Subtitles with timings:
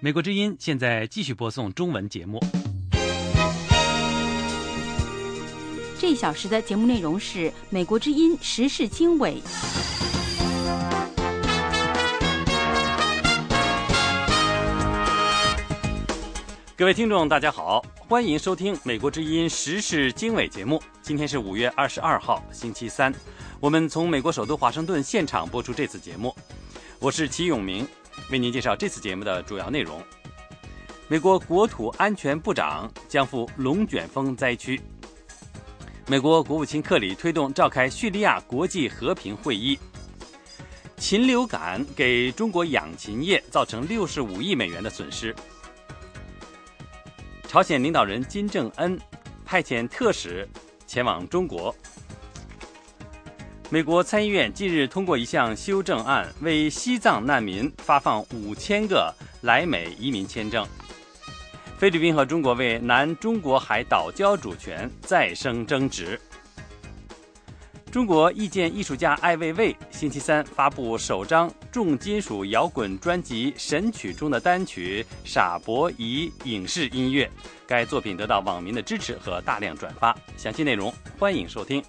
[0.00, 2.38] 美国之音现在继续播送中文节目。
[5.98, 9.40] 这一小时的节目内容是《美国之音时事经纬》。
[16.76, 20.80] 各位听众，大家好，欢迎收听《美国之音时事经纬》节目。
[21.00, 23.12] 今天是五月二十二号，星期三，
[23.60, 26.36] 我们从美国首都华盛顿现场播出这次节目。
[27.00, 27.86] 我是齐永明，
[28.28, 30.02] 为您介绍这次节目的主要内容。
[31.06, 34.80] 美国国土安全部长将赴龙卷风灾区。
[36.08, 39.78] 美国国务卿克里推动召开叙利亚国际和平会议。
[40.96, 45.32] 禽流感给中国养禽业造成六十五亿美元的损失。
[47.46, 48.98] 朝鲜领导人金正恩
[49.44, 50.46] 派遣特使
[50.84, 51.72] 前往中国。
[53.70, 60.66] 美国参议院近日通过一项修正案，为西藏难民发放五千个来美移民签证。
[61.76, 66.18] 菲律宾和中国为南中国海岛礁主权再生争执。
[67.92, 77.30] 中国意见艺术家艾未未星期三发布首张重金属摇滚专辑《神曲》中的单曲《傻伯仪》影视音乐，
[77.66, 80.16] 该作品得到网民的支持和大量转发。
[80.38, 81.84] 详细内容欢迎收听。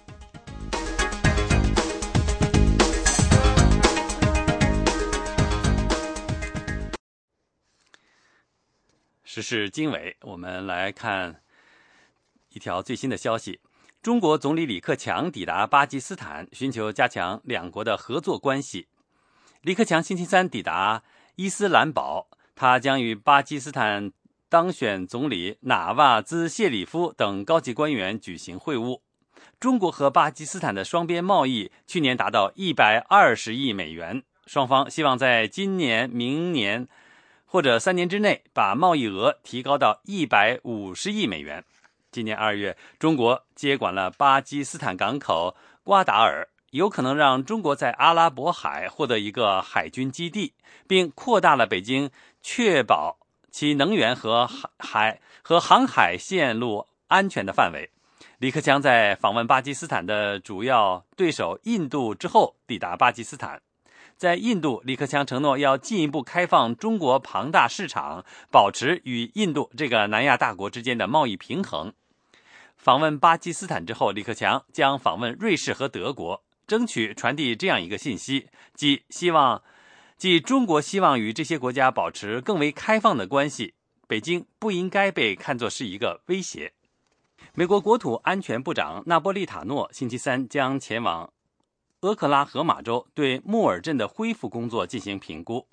[9.32, 11.40] 时事经纬，我们来看
[12.48, 13.60] 一条最新的消息。
[14.02, 18.88] 中国总理李克强抵达巴基斯坦，寻求加强两国的合作关系。
[19.62, 21.04] 李克强星期三抵达
[21.36, 24.10] 伊斯兰堡，他将与巴基斯坦
[24.48, 29.00] 当选总理纳瓦兹谢里夫等高级官员举行会晤。
[29.60, 36.88] 中国和巴基斯坦的双边贸易去年达到一百二十亿美元，双方希望在今年、明年
[37.52, 41.64] 或者三年之内把贸易额提高到一百五十亿美元。
[42.12, 50.54] 今年二月，中国接管了巴基斯坦港口瓜达尔，有可能让中国在阿拉伯海获得一个海军基地，
[50.86, 52.08] 并扩大了北京
[52.40, 53.18] 确保
[53.50, 57.90] 其能源和海和航海线路安全的范围。
[58.38, 63.60] 李克强在访问巴基斯坦的主要对手印度之后抵达巴基斯坦，
[64.20, 71.94] 在印度，李克强承诺要进一步开放中国庞大市场，保持与印度这个南亚大国之间的贸易平衡。
[72.76, 79.62] 访问巴基斯坦之后，李克强将访问瑞士和德国，争取传递这样一个信息：即希望，
[80.18, 83.72] 即中国希望与这些国家保持更为开放的关系。
[84.06, 86.74] 北京不应该被看作是一个威胁。
[87.54, 91.32] 美国国土安全部长纳波利塔诺星期三将前往
[92.02, 95.66] 俄克拉荷马州，对穆尔镇的恢复工作进行评估。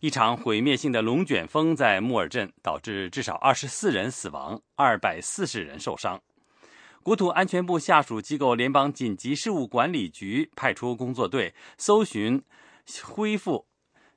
[0.00, 6.22] 一场毁灭性的龙卷风在穆尔镇导致至少二十四人死亡，二百四十人受伤。
[7.02, 12.42] 国土安全部下属机构联邦紧急事务管理局派出工作队搜寻、
[13.02, 13.66] 恢复、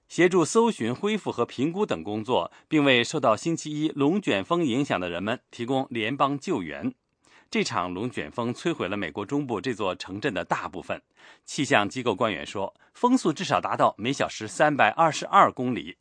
[0.07, 6.93] 协助搜寻、恢复和评估等工作，并为受到星期一龙卷风影响的人们提供联邦救援。
[7.51, 11.01] 这场龙卷风摧毁了美国中部这座城镇的大部分。
[11.43, 15.97] 气象机构官员说，风速至少达到每小时三百二十二公里。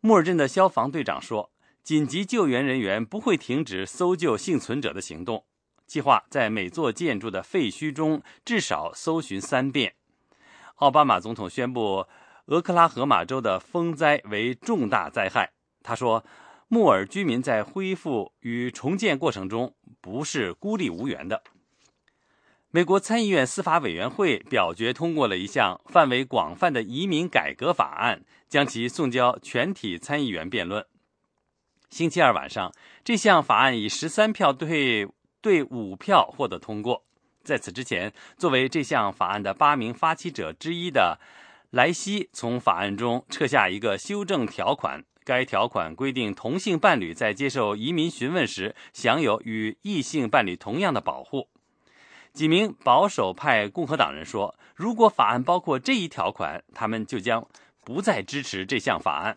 [0.00, 1.50] 莫尔镇的消防队长说，
[1.82, 5.46] 紧急救援人员不会停止搜救幸存者的行动。
[5.86, 9.94] 计划在每座建筑的废墟中至少搜寻三遍。
[10.74, 12.06] 奥巴马总统宣布
[12.48, 15.52] 俄克拉荷马州的风灾为重大灾害。
[15.82, 16.22] 他说，
[16.68, 21.42] 穆尔居民在恢复与重建过程中不是孤立无援的。
[22.70, 30.84] 美国参议院司法委员会表决通过了一项范围广泛的移民改革法案，将其送交全体参议员辩论。
[31.90, 35.08] 星期二晚上，这项法案以十三票对。
[35.40, 37.04] 对五票获得通过。
[37.44, 41.20] 在此之前，作为这项法案的八名发起者之一的
[41.70, 45.04] 莱西从法案中撤下一个修正条款。
[45.28, 51.50] 该条款规定，同性伴侣在接受移民询问时享有与异性伴侣同样的保护。
[52.32, 57.46] 几名保守派共和党人说，如果法案包括这一条款，他们就将
[57.84, 59.36] 不再支持这项法案。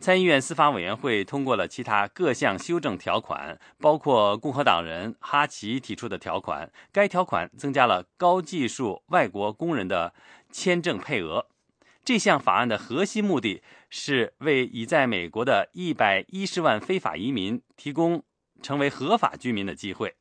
[0.00, 6.72] 参议院司法委员会通过了其他各项修正条款，包括共和党人哈奇提出的条款。
[6.90, 10.12] 该条款增加了高技术外国工人的
[10.50, 11.46] 签证配额。
[12.04, 18.22] 这项法案的核心目的是为已在美国的一百一十万非法移民提供
[18.62, 20.14] 成为合法居民的机会，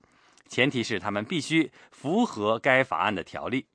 [0.47, 3.67] 前提是他们必须符合该法案的条例。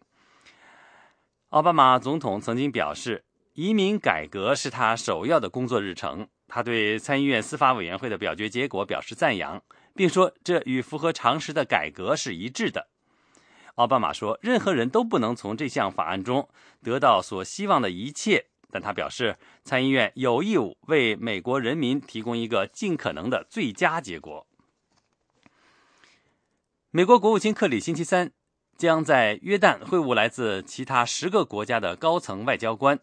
[1.51, 6.29] 奥巴马总统曾经表示，移民改革是他首要的工作日程。
[6.49, 9.63] 他对参议院司法委员会的表决结果表示赞扬，
[9.95, 12.89] 并说这与符合常识的改革是一致的。
[13.77, 16.49] 奥巴马说，任何人都不能从这项法案中
[16.83, 24.47] 得到所希望的一切，但他表示，参议院有义务为美国人民提供一个尽可能的最佳结果。
[26.91, 28.33] 美国国务卿克里星期三
[28.79, 32.99] 将在约旦会晤来自其他十个国家的高层外交官。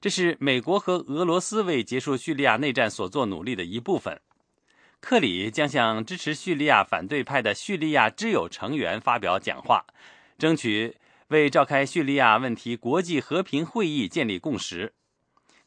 [0.00, 4.20] 这是美国和俄罗斯为结束叙利亚内战所做努力的一部分。
[5.00, 9.86] 克里将向支持叙利亚反对派的叙利亚之友成员发表讲话，
[10.36, 10.96] 争取
[11.28, 14.92] 为召开叙利亚问题国际和平会议建立共识。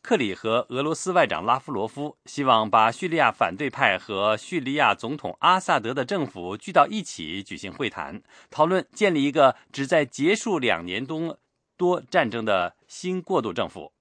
[0.08, 11.38] 克里和俄罗斯外长拉夫罗夫希望把叙利亚反对派和叙利亚总统阿萨德的政府聚到一起举行会谈，讨论建立一个旨在结束两年多
[11.76, 13.92] 多战争的新过渡政府。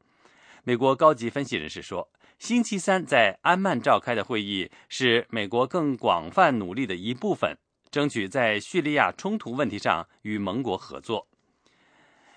[0.63, 7.59] 美国高级分析人士说，星期三在安曼召开的会议是美国更广泛努力的一部分，
[7.91, 11.27] 争取在叙利亚冲突问题上与盟国合作。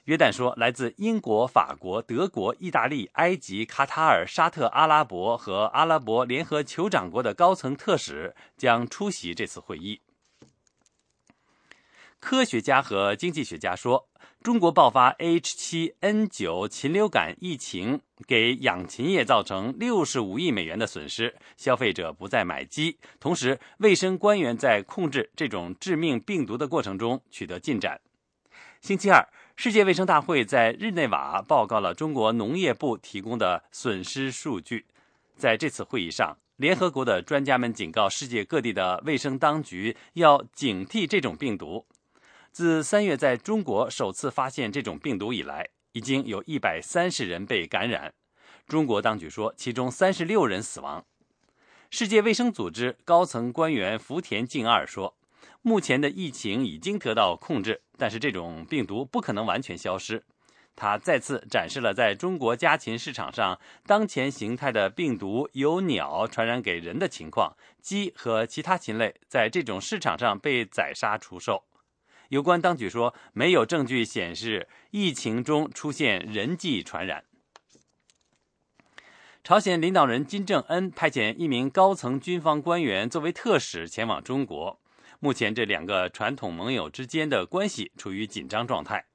[0.09, 10.01] 约旦说，来自英国、法国、德国、意大利、埃及、卡塔尔、沙特阿拉伯和阿拉伯联合酋长国的高层特使将出席这次会议。
[12.19, 14.07] 科学家和经济学家说。
[14.41, 22.97] 中国爆发 H7N9 禽流感疫情，给养禽业造成六十五亿美元的损失，消费者不再买鸡。
[23.19, 27.99] 同时，卫生官员在控制这种致命病毒的过程中取得进展。
[28.79, 29.27] 星期二，
[29.61, 34.85] 世界卫生大会在日内瓦报告了中国农业部提供的损失数据。
[35.35, 41.85] 在这次会议上，联合国的专家们警告世界各地的卫生当局要警惕这种病毒。
[42.53, 48.13] 自三月在中国首次发现这种病毒以来，已经有一百三十人被感染。
[48.65, 51.03] 中国当局说，其中三十六人死亡。
[51.89, 55.17] 世界卫生组织高层官员福田敬二说，
[55.61, 60.23] 目前的疫情已经得到控制，但是这种病毒不可能完全消失。
[60.75, 67.57] 他再次展示了在中国家禽市场上当前形态的病毒由鸟传染给人的情况。
[67.81, 71.65] 鸡和其他禽类在这种市场上被宰杀出售。
[72.29, 77.25] 有关当局说，没有证据显示疫情中出现人际传染。
[79.43, 84.79] 朝鲜领导人金正恩派遣一名高层军方官员作为特使前往中国。
[85.21, 89.05] 目前，这两个传统盟友之间的关系处于紧张状态。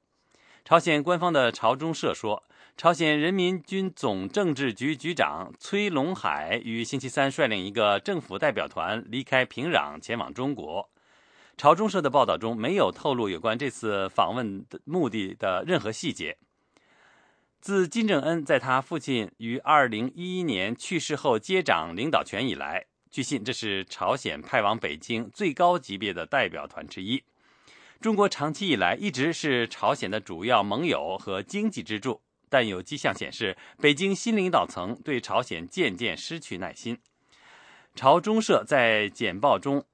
[0.63, 2.43] 朝鲜官方的朝中社说，
[2.77, 10.91] 朝鲜人民军总政治局局长崔龙海于星期三率领一个政府代表团离开平壤，前往中国。
[11.57, 16.37] 朝中社的报道中没有透露有关这次访问的目的的任何细节。
[17.61, 27.23] 自金正恩在他父亲于2011年去世后接掌领导权以来，据信这是朝鲜派往北京最高级别的代表团之一。
[28.01, 32.19] 中国长期以来一直是朝鲜的主要盟友和经济支柱，
[32.49, 36.99] 但有迹象显示，北京新领导层对朝鲜渐渐失去耐心。
[37.95, 39.85] 朝中社在简报中。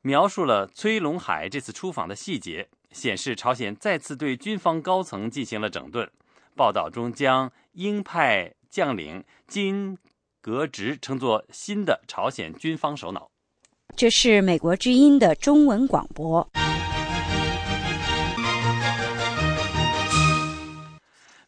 [0.00, 6.10] 描述了崔龙海这次出访的细节，显示朝鲜再次对军方高层进行了整顿。
[6.56, 9.98] 报道中将鹰派将领金
[10.40, 13.30] 格直称作新的朝鲜军方首脑。
[13.96, 16.48] 这是美国之音的中文广播。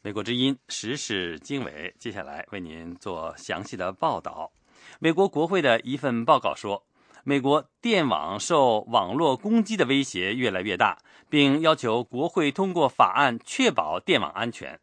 [0.03, 4.51] 美国之音时事经纬，接下来为您做详细的报道。
[4.99, 6.85] 美国国会的一份报告说。
[7.23, 10.97] 美国电网受网络攻击的威胁越来越大，
[11.29, 14.81] 并要求国会通过法案确保电网安全。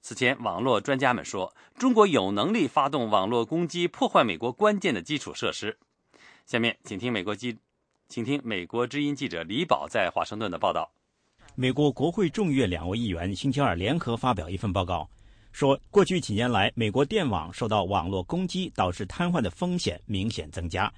[0.00, 5.76] 此前，网络专家们说，中国有能力发动网络攻击，破坏美国关键的基础设施。
[6.46, 7.58] 下面，请听美国记，
[8.08, 10.90] 请听美国之音记者李宝在华盛顿的报道。
[11.54, 15.06] 美国国会众院两位议员星期二联合发表一份报告，
[15.52, 20.90] 说，过去几年来，美国电网受到网络攻击导致瘫痪的风险明显增加。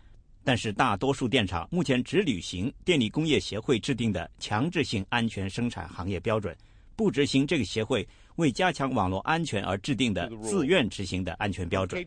[0.45, 6.57] 但是，大多数电厂目前只履行电力工业协会制定的强制性安全生产行业标准，
[7.01, 12.07] 不执行这个协会为加强网络安全而制定的自愿执行的安全标准。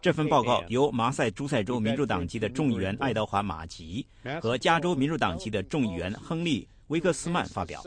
[0.00, 4.06] 这份报告由马赛诸塞州民主党籍的众议员爱德华·马吉
[4.40, 7.82] 和加州民主党籍的众议员亨利·维克斯曼发表。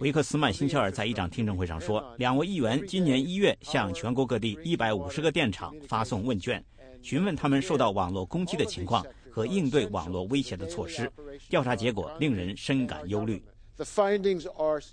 [0.00, 6.62] 维克斯曼星期二在一场听证会上说，两位议员今年一月向全国各地一百五十个电厂发送问卷。
[7.00, 11.10] 询问他们受到网络攻击的情况和应对网络威胁的措施，
[11.48, 13.42] 调查结果令人深感忧虑。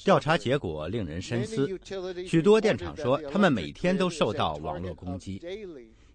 [0.04, 1.70] 调查结果令人深思。
[2.28, 5.40] 许多电厂说，他们每天都受到网络攻击；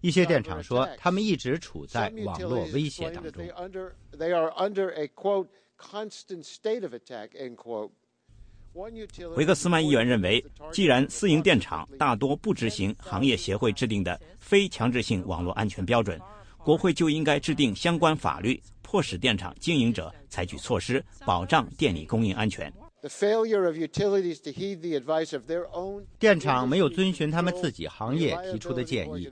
[0.01, 3.45] 一些电厂说，他们一直处在网络威胁当中。
[9.35, 16.19] 维克斯曼议员认为，既然私营电厂大多不执行行业协会制定的非强制性网络安全标准，
[16.67, 18.61] 国会就应该制定相关法律。
[18.81, 22.69] 迫使电厂经营者采取措施，保障电力供应安全。
[26.19, 29.31] 电厂没有遵循他们自己行业提出的建议，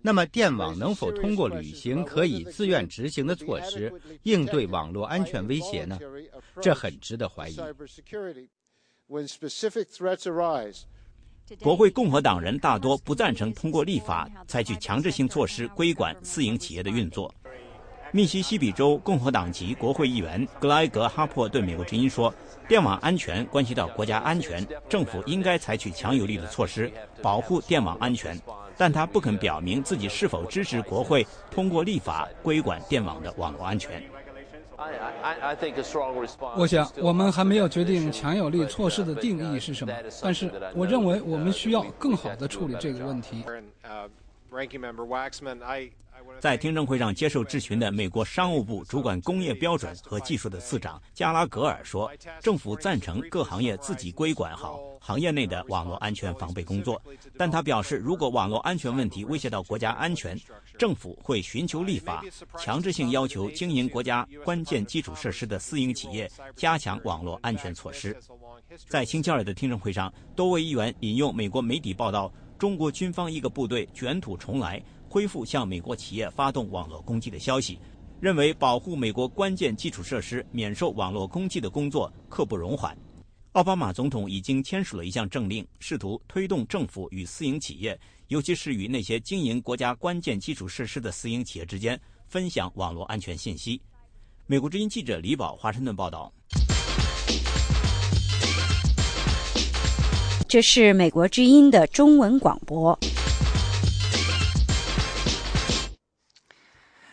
[0.00, 5.98] 那么电网能否通过履行可以自愿执行的措施应对网络安全威胁呢？
[6.62, 7.58] 这很值得怀疑。
[11.58, 17.32] 国会共和党人大多不赞成通过立法采取强制性措施规管私营企业的运作。
[18.12, 22.32] 密西西比州共和党籍国会议员格莱格·哈珀对美国之音说
[22.68, 26.92] ：“电网安全关系到国家安全，政府应该采取强有力的措施
[27.22, 28.36] 保护电网安全。”
[28.76, 34.02] 但他不肯表明自己是否支持国会通过立法规管电网的网络安全。
[36.56, 43.44] 我想，我们还没有决定强有力措施的定义是什么，但是我认为我们需要更好地处理这个问题。
[46.38, 52.10] 在听证会上接受质询的美国商务部主管工业标准和技术的次长加拉格尔说
[52.40, 57.00] ：“政府赞成各行业自己规管好行业内的网络安全防备工作，
[57.36, 60.38] 但他表示，如果网络安全问题威胁到国家安全，
[60.78, 62.24] 政府会寻求立法，
[62.58, 68.16] 强制性要求经营国家关键基础设施的私营企业加强网络安全措施。”
[68.88, 74.80] 在星期二的听证会上，多位议员引用美国媒体报道，中国军方一个部队卷土重来。
[75.10, 77.76] 恢复向美国企业发动网络攻击的消息，
[78.20, 82.96] 认为保护美国关键基础设施免受网络攻击的工作刻不容缓。
[83.52, 87.98] 奥巴马总统已经签署了一项政令，试图推动政府与私营企业，
[88.28, 93.82] 尤其是与那些经营国家关键基础设施的私营企业之间分享网络安全信息。
[94.46, 96.32] 美国之音记者李宝华盛顿报道。
[100.46, 102.96] 这是美国之音的中文广播。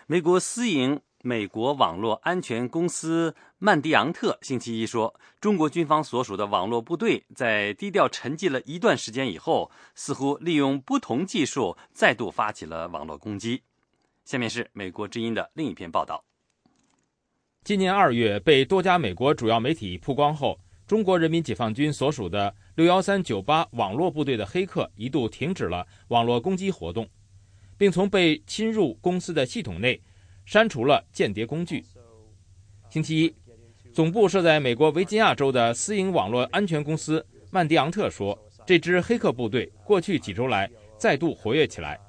[0.09, 13.61] 美国私营美国网络安全公司曼迪昂特星期一说，中国军方所属的网络部队在低调沉寂了一段时间以后，似乎利用不同技术再度发起了网络攻击。
[14.23, 16.23] 下面是美国之音的另一篇报道。
[17.65, 27.05] 今年二月被多家美国主要媒体曝光后，中国人民解放军所属的六幺三九八网络部队的黑客一度停止了网络攻击活动。
[27.77, 30.01] 并从被侵入公司的系统内
[30.45, 31.83] 删除了间谍工具。
[32.89, 33.35] 星期一，
[33.93, 41.99] 总部设在美国维吉尼亚州的私营网络安全公司曼迪昂特说，这支黑客部队过去几周来再度活跃起来。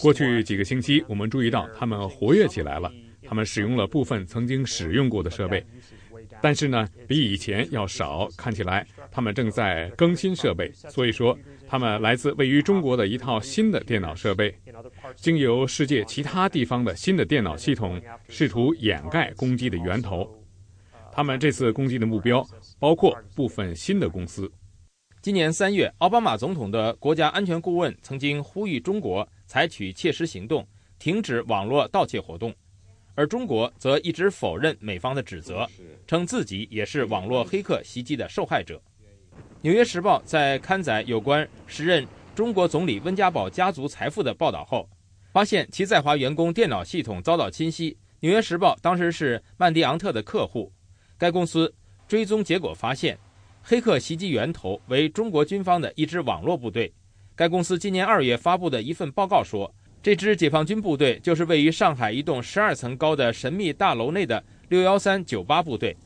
[0.00, 2.90] 过去几个星期，我们注意到他们活跃起来了。
[3.26, 5.64] 他们使用了部分曾经使用过的设备，
[6.44, 8.28] 但是呢，比以前要少。
[8.36, 11.34] 看起来他们正在更新设备，所以说。
[11.66, 14.54] 他们来自位于中国的一套新的电脑设备，
[15.16, 20.30] 经由世界其他地方的新的电脑系统，试图掩盖攻击的源头。
[21.10, 22.46] 他们这次攻击的目标
[22.78, 24.48] 包括部分新的公司。
[25.22, 32.54] 今年三月，奥巴马总统的国家安全顾问曾经呼吁中国采取切实行动，停止网络盗窃活动，
[33.14, 35.68] 而中国则一直否认美方的指责，
[36.06, 38.76] 称自己也是网络黑客袭击的受害者。
[39.60, 44.88] 《纽约时报》在刊载有关时任中国总理温家宝家族财富的报道后，
[45.32, 47.92] 发现其在华员工电脑系统遭到侵袭。
[48.20, 50.72] 《纽约时报》当时是曼迪昂特的客户，
[51.16, 51.72] 该公司
[52.08, 53.18] 追踪结果发现，
[53.62, 56.92] 黑客袭击源头为中国军方的一支网络部队。
[57.36, 65.96] 该公司今年二月发布的一份报告说，这支解放军部队就是位于上海一栋十二层高的神秘大楼内的六幺三九八部队。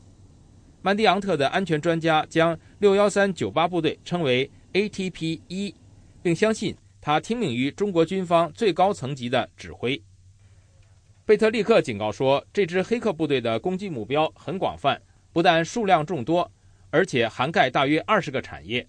[0.81, 5.75] 曼迪昂特的安全专家将六幺三九八部队称为 ATP 一，
[6.21, 10.01] 并相信他听命于中国军方最高层级的指挥。
[11.25, 15.01] 贝特利克警告说，这支黑客部队的攻击目标很广泛，
[15.33, 16.49] 不但数量众多，
[16.89, 18.87] 而且涵盖大约二十个产业。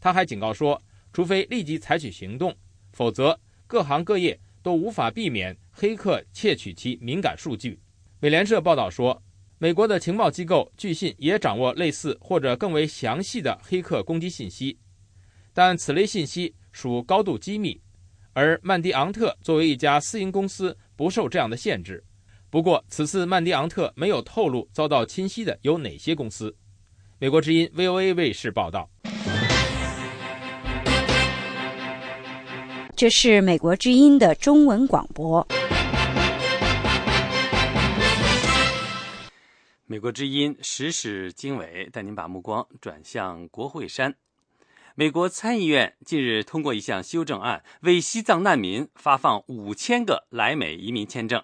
[0.00, 2.52] 他还警告说，除非立即采取行动，
[2.92, 3.38] 否则
[3.68, 4.36] 各行各业
[4.68, 7.80] 都无法避免黑客窃取其敏感数据。
[8.20, 9.22] 美联社报道说。
[9.60, 14.78] 美国的情报机构据信也掌握类似或者更为详细的黑客攻击信息，
[15.52, 17.80] 但此类信息属高度机密。
[18.34, 22.04] 而曼迪昂特作为一家私营公司，不受这样的限制。
[22.50, 26.54] 不过，此次曼迪昂特没有透露遭到侵袭的有哪些公司。
[27.18, 28.88] 美国之音 VOA 卫视报道。
[32.98, 35.46] 这是美国之音的中文广播。
[39.86, 44.16] 美国之音时事经纬带您把目光转向国会山。
[44.96, 51.40] 美国参议院近日通过一项修正案，为西藏难民发放五千个来美移民签证。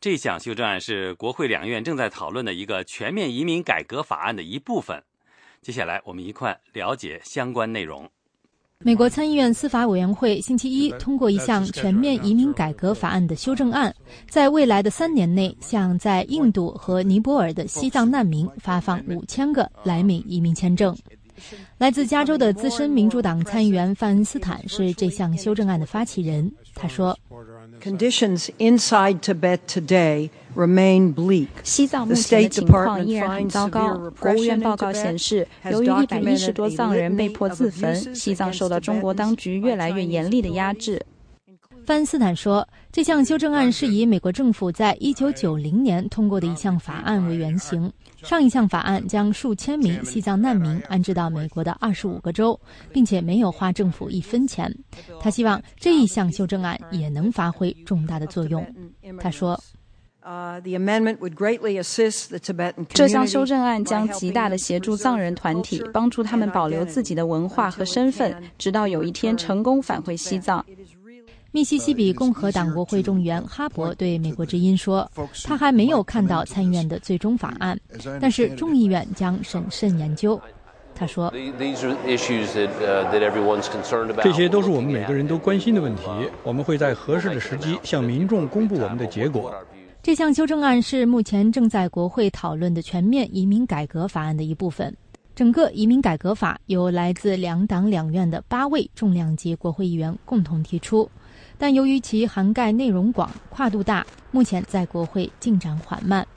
[0.00, 5.02] 这项修正案是国会两院正在讨论的一个全面移民改革法案的一部分。
[5.60, 8.08] 接下来，我们一块了解相关内容。
[8.80, 13.94] 美国参议院司法委员会星期一通过一项全面移民改革法案的修正案，
[14.28, 20.94] 在未来的三年内，向在印度和尼泊尔的西藏难民发放五千个来美移民签证。
[21.78, 26.50] 来自加州的资深民主党参议员范恩斯坦是这项修正案的发起人。
[26.74, 27.16] 他说。
[27.84, 31.48] Conditions inside Tibet today remain bleak.
[31.62, 34.10] 西藏目前的情况依然很糟糕。
[34.18, 41.04] 国务院报告显示，由于一百一十多藏人被迫自焚，西藏受到中国当局越来越严厉的压制。
[41.84, 47.92] 范斯坦说，这项修正案是以美国政府在一九九零年通过的一项法案为原型。
[48.22, 52.56] 上一项法案将数千名西藏难民安置到美国的二十五个州，
[52.92, 54.72] 并且没有花政府一分钱。
[55.18, 58.64] 他希望这一项修正案也能发挥重大的作用。
[59.18, 59.60] 他说
[62.94, 70.64] ：“这项修正案将极大的协助藏人团体，帮助他们保留自己的文化和身份，直到有一天成功返回西藏。”
[71.54, 75.08] 密西西比共和党国会众议员哈伯对美国之音说
[75.46, 77.78] ：“他还没有看到参议院的最终法案，
[78.20, 80.38] 但是众议院将审慎研究。”
[80.96, 81.30] 他说
[84.20, 86.02] ：“这些都是我们每个人都关心的问题。
[86.42, 89.54] 我们会在合适的时机向民众公布我们的结果。”
[90.02, 94.92] 这项修正案是目前正在国会讨论的全面移民改革法案的一部分。
[95.36, 101.08] 整个移民改革法由来自两党两院的八位重量级国会议员共同提出。
[101.64, 106.28] 但由于其涵盖内容广、跨度大，目前在国会进展缓慢。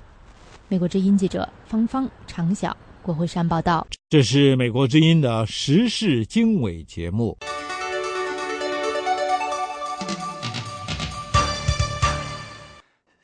[0.69, 3.85] 美国之音记者方方、常晓，国会山报道。
[4.09, 7.37] 这是美国之音的时事经纬节目。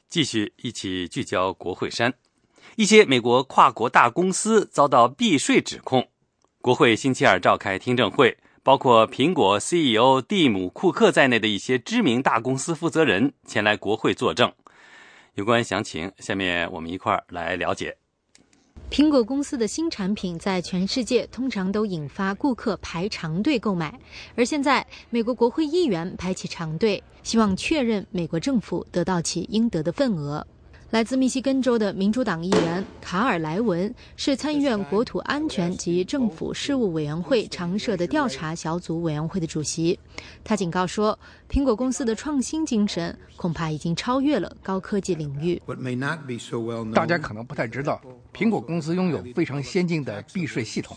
[0.09, 2.13] 继续一起聚焦国会山，
[2.75, 6.09] 一些美国跨国大公司遭到避税指控，
[6.59, 8.37] 国会星期二召开听证会。
[8.63, 14.49] 包括苹果 CEO 蒂姆·库克在内的一些知名大公司负责人前来国会作证。
[15.35, 17.97] 有关详情，下面我们一块儿来了解。
[18.89, 23.99] 苹果公司的新产品在全世界通常都引发顾客排长队购买，
[24.35, 30.45] 而现在美国国会议员排起长队，希望确认美国政府得到其应得的份额。
[30.93, 39.97] 来自密西根州的民主党议员卡尔莱文是参议院国土安全及政府事务委员会常设的调查小组委员会的主席。
[40.43, 41.17] 他警告说，
[41.49, 45.59] 苹果公司的创新精神恐怕已经超越了高科技领域。
[46.93, 47.99] 大家可能不太知道，
[48.31, 50.95] 苹果公司拥有非常先进的避税系统。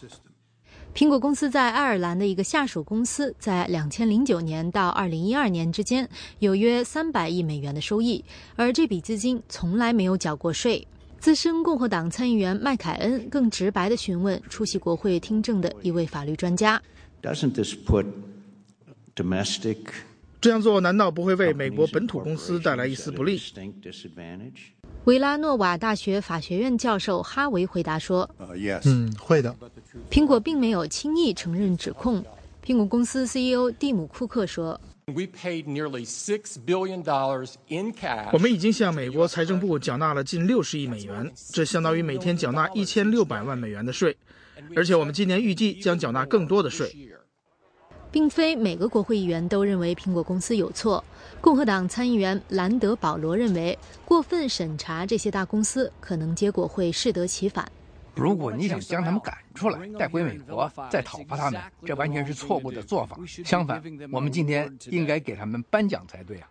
[0.97, 10.89] 苹果公司在爱尔兰的一个下属公司，在两千零九年到二零一二年之间有约三百亿美元的收益，而这笔资金从来没有缴过税。
[11.21, 16.83] 资深共和党参议员麦凯恩更直白地询问出席国会听证的一位法律专家
[17.21, 18.07] ：“Doesn't this put
[19.15, 19.77] domestic
[20.41, 23.39] 这样做难道不会为美国本土公司带来一丝不利？”
[25.07, 28.29] 维拉诺瓦大学法学院教授哈维回答说
[28.85, 29.55] ：“嗯，会的。”
[30.11, 32.25] 苹果并没有轻易承认指控。
[32.65, 34.81] 苹果公司 CEO 蒂姆·库克说
[38.33, 44.17] ：“我们已经向美国财政部缴纳了近六十亿美元，这相当于每天缴纳一千六百万美元的税，
[44.75, 46.93] 而且我们今年预计将缴纳更多的税。”
[48.17, 51.05] 并非每个国会议员都认为苹果公司有错。
[51.39, 57.71] 共和党参议员兰德·保罗认为，过分审查这些大公司可能结果会适得其反。
[58.15, 63.19] 如果你想将他们赶出来，带回美国，再讨伐他们，这完全是错误的做法。
[63.45, 66.49] 相反，我们今天应该给他们颁奖才对啊！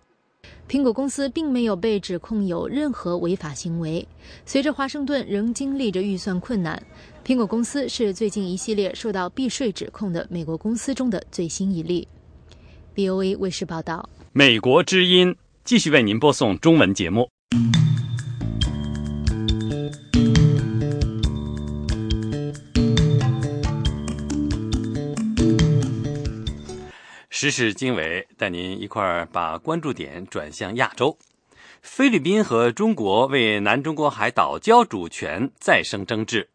[0.70, 4.08] 苹果公司并没有被指控有任何违法行为。
[4.46, 6.80] 随着华盛顿仍经历着预算困难。
[7.26, 12.08] 苹果公司是最近一系列受到避税指控的美国公司中的最新一例。
[12.94, 14.08] BOA 卫视报道。
[14.32, 17.28] 美国之音继续为您播送中文节目。
[27.32, 31.18] 时事经纬带您一块儿把关注点转向亚洲。
[31.82, 36.48] 菲律宾和中国为南中国海岛礁主权再生争执。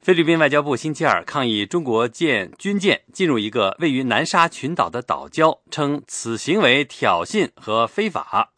[0.00, 8.52] 菲律宾外交部星期二抗议中国舰军舰进入一个位于南沙群岛的岛礁，称此行为挑衅和非法。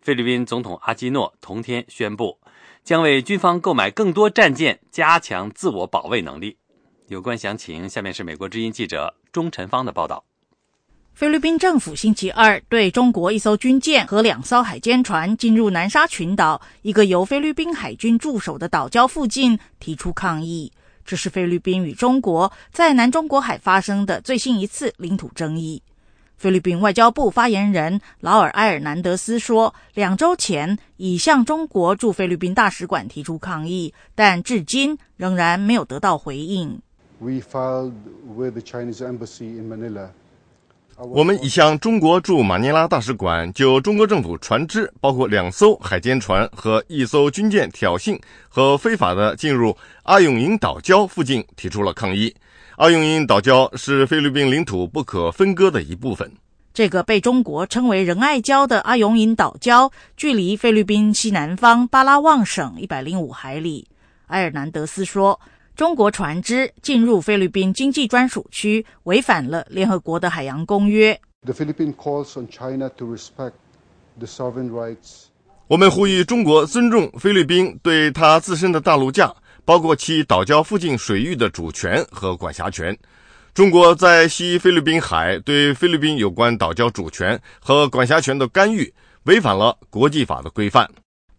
[0.00, 2.38] 菲律宾总统阿基诺同天宣布，
[2.84, 6.58] 将为军方购买更多战舰，加强自我保卫能力。
[7.08, 10.27] 有关详情，下面是美国之音记者钟晨芳的报道。
[11.18, 20.70] 菲律宾政府星期二对中国一艘军舰和两艘海监船进入南沙群岛一个由菲律宾海军驻守的岛礁附近提出抗议。
[21.04, 25.82] 这是菲律宾与中国在南中国海发生的最新一次领土争议。
[26.36, 36.80] 菲律宾外交部发言人劳尔埃尔南德斯说，两周前已向中国驻菲律宾大使馆提出抗议，但至今仍然没有得到回应。
[37.18, 37.94] We filed
[38.36, 40.10] with the Chinese embassy in Manila.
[41.00, 52.34] 我们已向中国驻马尼拉大使馆就中国政府船只，包括两艘海监船和一艘军舰挑衅和非法的进入阿永营岛礁附近提出了抗议。
[52.78, 56.28] 阿永营岛礁是菲律宾领土不可分割的一部分。
[56.74, 63.86] 这个被中国称为仁爱礁的阿永营岛礁，距离菲律宾西南方巴拉望省一百零五海里。
[64.26, 65.38] 埃尔南德斯说。
[65.78, 71.16] 中国船只进入菲律宾经济专属区，违反了联合国的海洋公约。
[75.68, 79.32] 我们呼吁中国尊重菲律宾对它自身的大陆架，
[79.64, 82.98] 包括其岛礁附近水域的主权和管辖权。
[83.54, 88.92] 中国在西菲律宾海对菲律宾有关岛礁主权和管辖权的干预，
[89.26, 90.90] 违反了国际法的规范。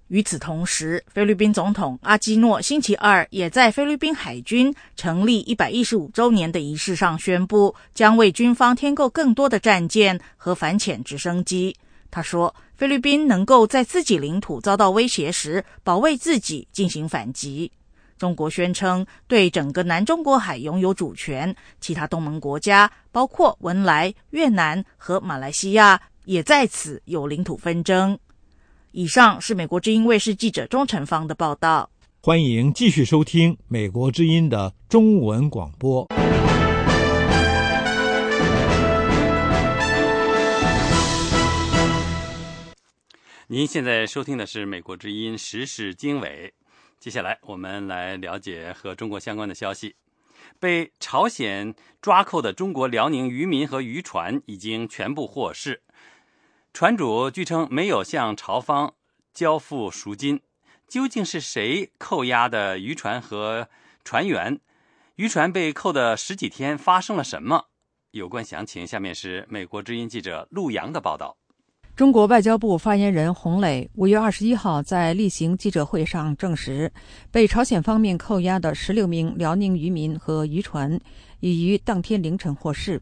[0.09, 11.75] 与此同时，菲律宾总统阿基诺星期二也在菲律宾海军成立一百一十五周年的仪式上宣布，将为军方添购更多的战舰和反潜直升机。
[12.09, 17.71] 他说：“菲律宾能够在自己领土遭到威胁时保卫自己，进行反击。”
[18.17, 28.17] 中国宣称对整个南中国海拥有主权，其他东盟国家，包括文莱、越南和马来西亚，也在此有领土纷争。
[28.91, 31.91] 以上是美国之音卫视记者钟成芳的报道。
[32.21, 36.07] 欢迎继续收听美国之音的中文广播。
[43.45, 46.51] 您现在收听的是美国之音时事经纬。
[46.99, 49.95] 接下来，我们来了解和中国相关的消息。
[50.59, 55.83] 被朝鲜抓扣的中国辽宁渔民和渔船已经全部获释。
[56.79, 58.93] 船主据称没有向朝方
[59.33, 60.39] 交付赎金，
[60.87, 63.67] 究竟是谁扣押的渔船和
[64.05, 64.57] 船员？
[65.17, 67.65] 渔船被扣的十几天发生了什么？
[68.11, 71.35] 有关详情，下面是美国之音记者陆洋的报道。
[71.97, 76.89] 中国外交部发言人洪磊五月二十一号在例行记者会上证实，
[77.29, 80.97] 被朝鲜方面扣押的十六名辽宁渔民和渔船
[81.41, 83.01] 已于当天凌晨获释。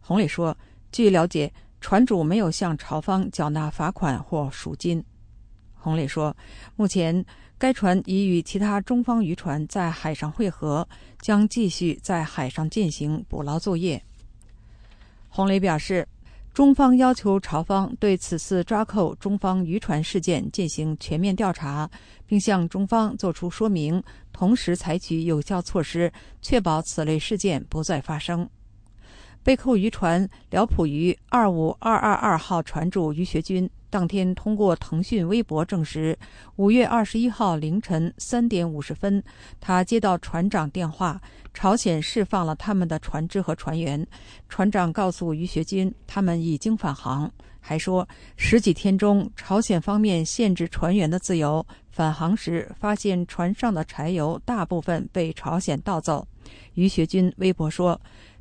[0.00, 0.56] 洪磊说
[0.90, 5.02] ：“据了解。”船主没有向朝方缴纳罚款或赎金。
[5.74, 6.36] 洪磊说
[6.74, 7.24] ：“目前，
[7.56, 10.86] 该船已与其他中方渔船在海上汇合，
[11.20, 14.02] 将继续在海上进行捕捞作业。”
[15.30, 16.06] 洪磊表示，
[16.52, 21.88] 中方要求朝方对此次抓扣中方渔船事件进行全面调查，
[22.26, 26.12] 并向中方作出说明，同时采取有效措施，
[26.42, 28.48] 确保此类事件不再发生。
[29.42, 36.18] 被扣渔船辽普渔二五二二二号船主于学军当天通过腾讯微博证实，
[36.56, 39.22] 五月二十一号凌晨三点五十分，
[39.58, 41.18] 他接到船长电话，
[41.54, 44.06] 朝鲜释放了他们的船只和船员。
[44.50, 51.66] 船长告诉于学军，他们已经返航，还说十几天中，朝鲜方面限制船员的自由。
[51.90, 56.28] 返航时发现船上的柴油大部分被朝鲜盗走。
[56.74, 57.98] 于学军微博说。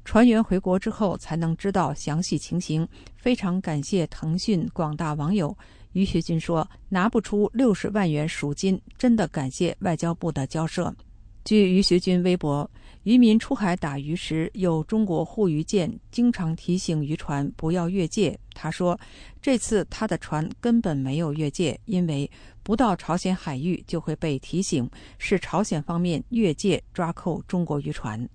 [0.07, 5.55] 船员回国之后才能知道详细情形，非常感谢腾讯广大网友。
[5.91, 10.95] 于学军说：“拿不出六十万元赎金，真的感谢外交部的交涉。”
[11.43, 12.69] 据于学军微博，
[13.03, 18.39] 渔民出海打鱼时，有中国护渔舰经常提醒渔船不要越界。
[18.53, 18.97] 他说
[19.41, 22.31] ：“这次他的船根本没有越界，因为
[22.63, 28.25] 不到朝鲜海域就会被提醒，是朝鲜方面越界抓扣中国渔船。”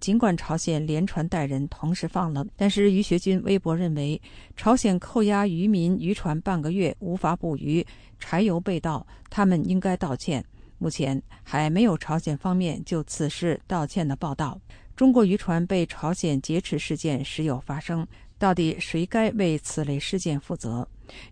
[0.00, 4.20] 尽管朝鲜连船带人同时放了，但是于学军微博认为，
[4.56, 7.86] 朝鲜扣押渔民渔船半个月无法捕鱼，
[8.18, 10.44] 柴油被盗，他们应该道歉。
[10.78, 14.60] 目前还没有朝鲜方面就此事道歉的报道。
[14.96, 18.06] 中国渔船被朝鲜劫持事件时有发生，
[18.38, 20.86] 到底谁该为此类事件负责？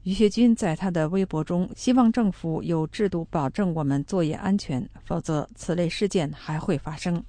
[0.04, 7.22] 于学军在他的微博中希望政府有制度保证我们作业安全，否则此类事件还会发生。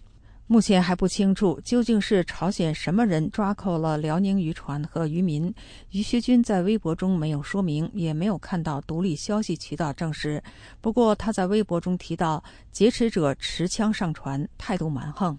[0.53, 5.51] 目前还不清楚究竟是朝鲜什么人抓扣了辽宁渔船和渔民。
[5.89, 10.43] 于学军在微博中没有说明，也没有看到独立消息渠道证实。
[10.79, 15.35] 不过他在微博中提到，劫持者持枪上船，态度蛮横。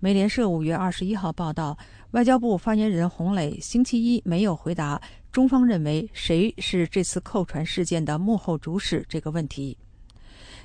[0.00, 1.76] 美联社五月二十一号报道，
[2.12, 4.98] 外交部发言人洪磊星期一没有回答
[5.30, 9.76] 中方认为谁是这次扣船事件的幕后主使这个问题。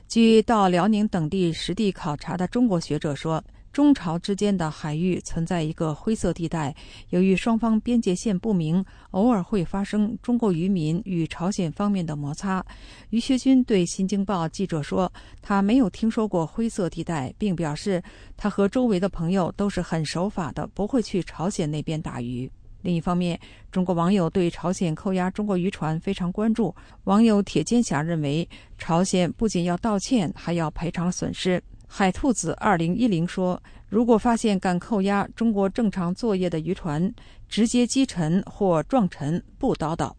[0.07, 3.43] 据到辽宁等地实地考察的中国学者说。
[3.71, 6.75] 中朝之间的海域存在一个灰色地带，
[7.09, 12.65] 由于双方边界线不明，偶尔会发生中国渔民与朝鲜方面的摩擦。
[13.11, 18.03] 于学军对《新京报》记者说：“他没有听说过灰色地带，并表示
[18.35, 22.51] 他和周围的朋友都是很守法的，不会去朝鲜那边打鱼。”
[22.83, 23.39] 另一方面，
[23.71, 26.75] 中国网友对朝鲜扣押中国渔船非常关注。
[27.03, 31.63] 网友铁剑侠认为，朝鲜不仅要道歉，还要赔偿损失。
[31.93, 37.13] 海兔子二零一零说：“如果发现敢扣押中国正常作业的渔船，
[37.49, 40.09] 直接击沉或撞沉，不叨叨。”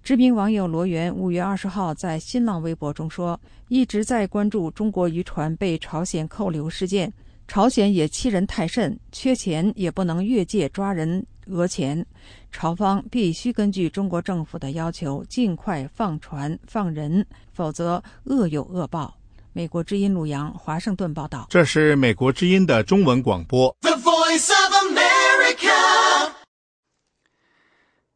[0.00, 7.12] 知名网友罗源五月二十号在新浪微博中说：“一直在关注中国渔船被朝鲜扣留事件，
[7.48, 12.06] 朝鲜也欺人太甚，缺钱也不能越界抓人讹钱，
[12.52, 19.12] 朝方必须根据中国政府的要求尽快放船放人，否则恶有恶报。”
[19.58, 21.44] 美国之音鲁阳华盛顿报道。
[21.50, 23.76] 这是美国之音的中文广播。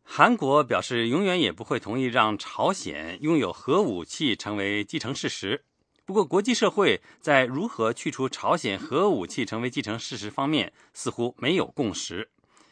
[0.04, 5.64] 韩国表示，永远也不会同意让朝鲜拥有核武器成为既成事实。
[6.04, 12.30] 不过，国际社会在如何去除朝鲜核武器成为既成事实方面，似乎没有共识。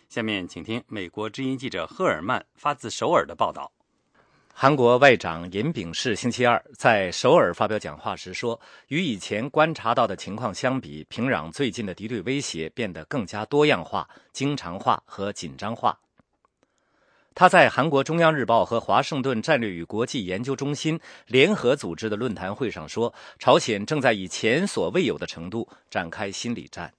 [0.09, 3.73] 下面，请听美国之音记者赫尔曼发自首尔的报道。
[4.53, 15.99] 韩国外长尹炳世星期二在首尔发表讲话时说：“与以前观察到的情况相比，平壤最近的敌对威胁变得更加多样化、经常化和紧张化。”
[17.35, 26.93] 他在韩国中央日报和华盛顿战略与国际研究中心联合组织的论坛会上说：“朝鲜正在以前所未有的程度展开心理战。”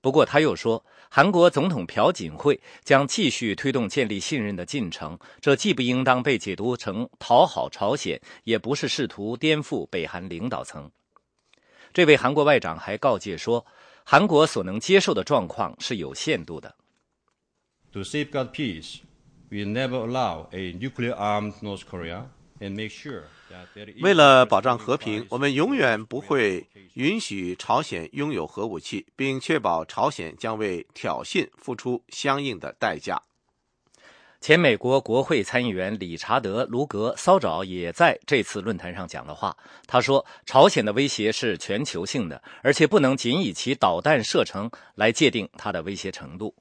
[0.00, 10.90] 不过，他又说，韩国总统朴槿惠将继续推动建立信任的进程，这既不应当被解读成讨好朝鲜，也不是试图颠覆北韩领导层。
[11.92, 13.64] 这位韩国外长还告诫说，
[14.04, 16.76] 韩国所能接受的状况是有限度的。
[17.92, 18.98] To safeguard peace,
[19.48, 22.24] we never allow a nuclear-armed North Korea.
[24.00, 33.20] 为了保障和平，我们永远不会允许朝鲜拥有核武器，并确保朝鲜将为挑衅付出相应的代价。
[34.40, 39.56] 前美国国会参议员理查德·卢格骚爪也在这次论坛上讲了话。
[39.86, 46.54] 他说：“朝鲜的威胁是全球性的，而且不能仅以其导弹射程来界定它的威胁程度。”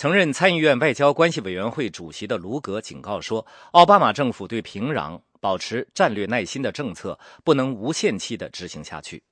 [0.00, 9.22] 曾任参议院外交关系委员会主席的卢格警告说：“奥巴马政府对平壤。”保持战略耐心的政策不能无限期的执行下去。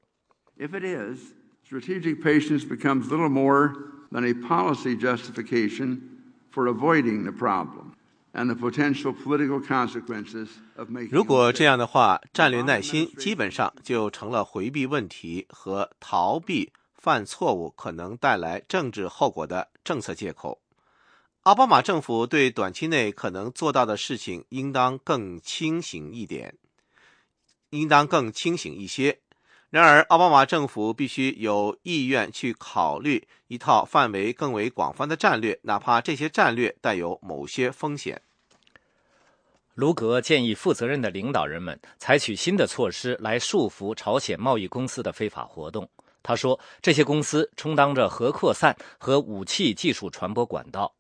[0.58, 1.32] If it is,
[1.66, 3.72] strategic patience becomes little more
[4.12, 6.00] than a policy justification
[6.52, 7.92] for avoiding the problem
[8.34, 11.08] and the potential political consequences of making.
[11.12, 20.60] 如果这样的话，战略耐心基本上就成了回避问题和逃避犯错误可能带来政治后果的政策借口。
[21.44, 26.58] 奥巴马政府对短期内可能做到的事情，应当更清醒一点，
[27.70, 29.20] 应当更清醒一些。
[29.70, 38.20] 然而，奥巴马政府必须有意愿去考虑一套范围更为广泛的战略，哪怕这些战略带有某些风险。
[39.72, 45.88] 卢格建议负责任的领导人们采取新的措施来束缚朝鲜贸易公司的非法活动。
[46.28, 50.94] 他说，这些公司充当着核扩散和武器技术传播管道。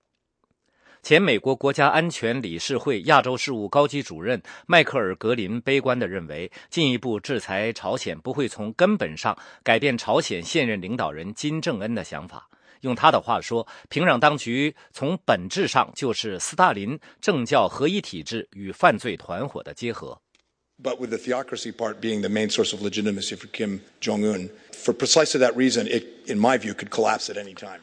[1.02, 12.48] 前美国国家安全理事会亚洲事务高级主任迈克尔·格林悲观地认为，进一步制裁朝鲜不会从根本上改变朝鲜现任领导人金正恩的想法。
[12.80, 20.22] 用他的话说，平壤当局从本质上就是斯大林政教合一体制与犯罪团伙的结合。
[20.80, 24.94] But with the theocracy part being the main source of legitimacy for Kim Jong Un, for
[24.94, 27.80] precisely that reason, it, in my view, could collapse at any time.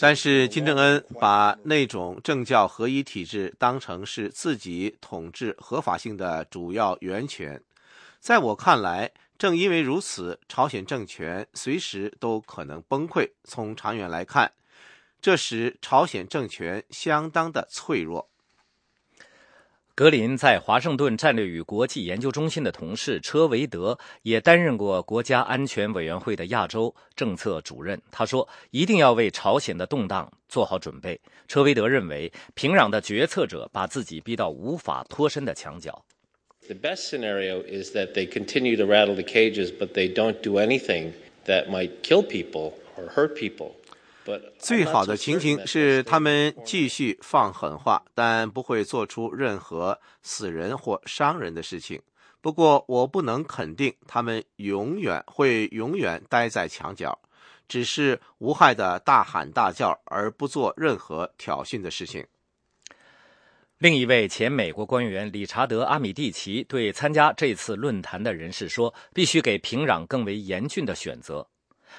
[0.00, 7.60] 但是金正恩把那种政教合一体制当成是自己统治合法性的主要源泉，
[8.18, 13.28] 在我看来，正因为如此，朝鲜政权随时都可能崩溃。
[13.44, 14.52] 从长远来看，
[15.20, 18.30] 这使朝鲜政权相当的脆弱。
[19.98, 28.00] 格林在华盛顿战略与国际研究中心的同事车维德也担任过国家安全委员会的亚洲政策主任。
[28.12, 36.04] 他说：“一定要为朝鲜的动荡做好准备。”车维德认为，平壤的决策者把自己逼到无法脱身的墙角。
[36.68, 41.10] The best scenario is that they continue to rattle the cages, but they don't do anything
[41.46, 43.72] that might kill people or hurt people.
[44.58, 52.00] 最好的情形是他们继续放狠话，但不会做出任何死人或伤人的事情。
[52.40, 57.18] 不过，我不能肯定他们永远会永远待在墙角，
[57.66, 62.24] 只是无害的大喊大叫，而不做任何挑衅的事情。
[63.78, 71.48] 另一位前美国官员理查德·阿米蒂奇对参加这次论坛的人士说：“必须给平壤更为严峻的选择。”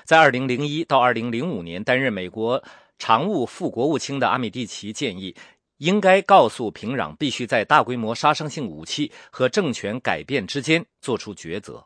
[0.05, 2.63] 在2001到2005年担任美国
[2.97, 5.35] 常务副国务卿的阿米蒂奇建议，
[5.77, 11.85] 应该告诉平壤，必须在大规模杀伤性武器和政权改变之间做出抉择。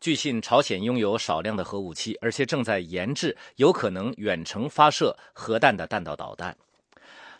[0.00, 6.56] 据信，朝鲜拥有少量的核武器，而且正在研制有可能远程发射核弹的弹道导弹。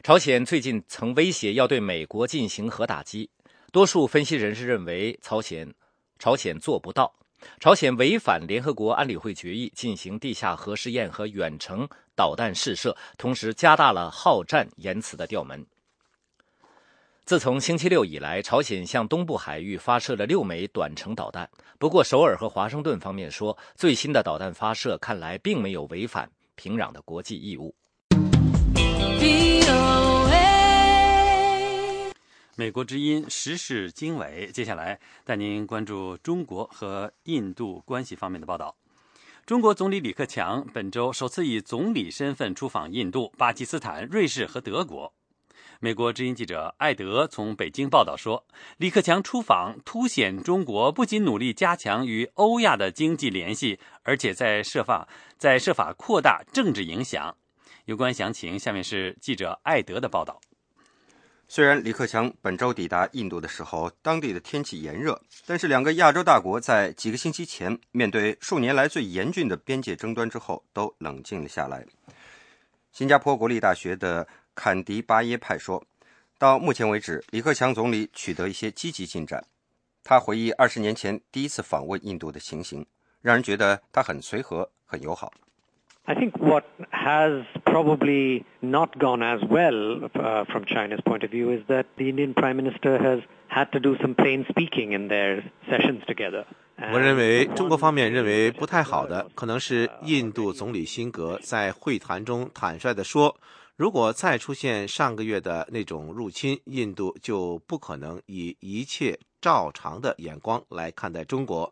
[0.03, 3.31] 朝鲜最近曾威胁要对美国进行核打击，
[3.73, 5.73] 多数分析人士认为，朝鲜
[6.19, 7.12] 朝鲜做不到。
[7.61, 15.64] 朝鲜违反联合国安理会决议，进行地下核试验和远程导弹试射，同时加大了好战言辞的调门。
[17.24, 21.48] 自从星期六以来，朝鲜向东部海域发射了六枚短程导弹。
[21.79, 27.74] 不过，首尔和华盛顿方面说，最新的导弹发射看来并没有违反平壤的国际义务。
[32.59, 38.75] 美国之音时事经纬，接下来带您关注中国和印度关系方面的报道。
[39.47, 45.14] 中国总理李克强本周首次以总理身份出访印度、巴基斯坦、瑞士和德国。
[45.79, 48.44] 美国之音记者艾德从北京报道说，
[48.79, 57.37] 李克强出访凸显中国不仅努力加强与欧亚的经济联系，而且在设法在设法扩大政治影响。
[57.85, 60.40] 有关详情，下面是记者艾德的报道。
[61.51, 71.87] 虽然李克强本周抵达印度的时候，当地的天气炎热，但是两个亚洲大国在几个星期前面对数年来最严峻的边界争端之后，都冷静了下来。
[72.93, 75.83] 新加坡国立大学的坎迪巴耶派说，
[76.37, 79.43] 到目前为止，李克强总理取得一些积极进展。
[80.05, 82.85] 他回忆二十年前第一次访问印度的情形，
[83.23, 85.33] 让人觉得他很随和、很友好。
[86.11, 91.61] I think what has probably not gone as well uh, from China's point of view is
[91.68, 96.01] that the Indian Prime Minister has had to do some plain speaking in their sessions
[96.07, 96.47] together.
[96.94, 103.37] 我认为中国方面认为不太好的，可能是印度总理辛格在会谈中坦率地说，
[103.77, 111.71] 如果再出现上个月的那种入侵，印度就不可能以一切照常的眼光来看待中国。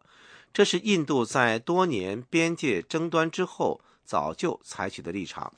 [0.53, 3.81] 这是印度在多年边界争端之后。
[4.07, 5.53] 早就采取的立场。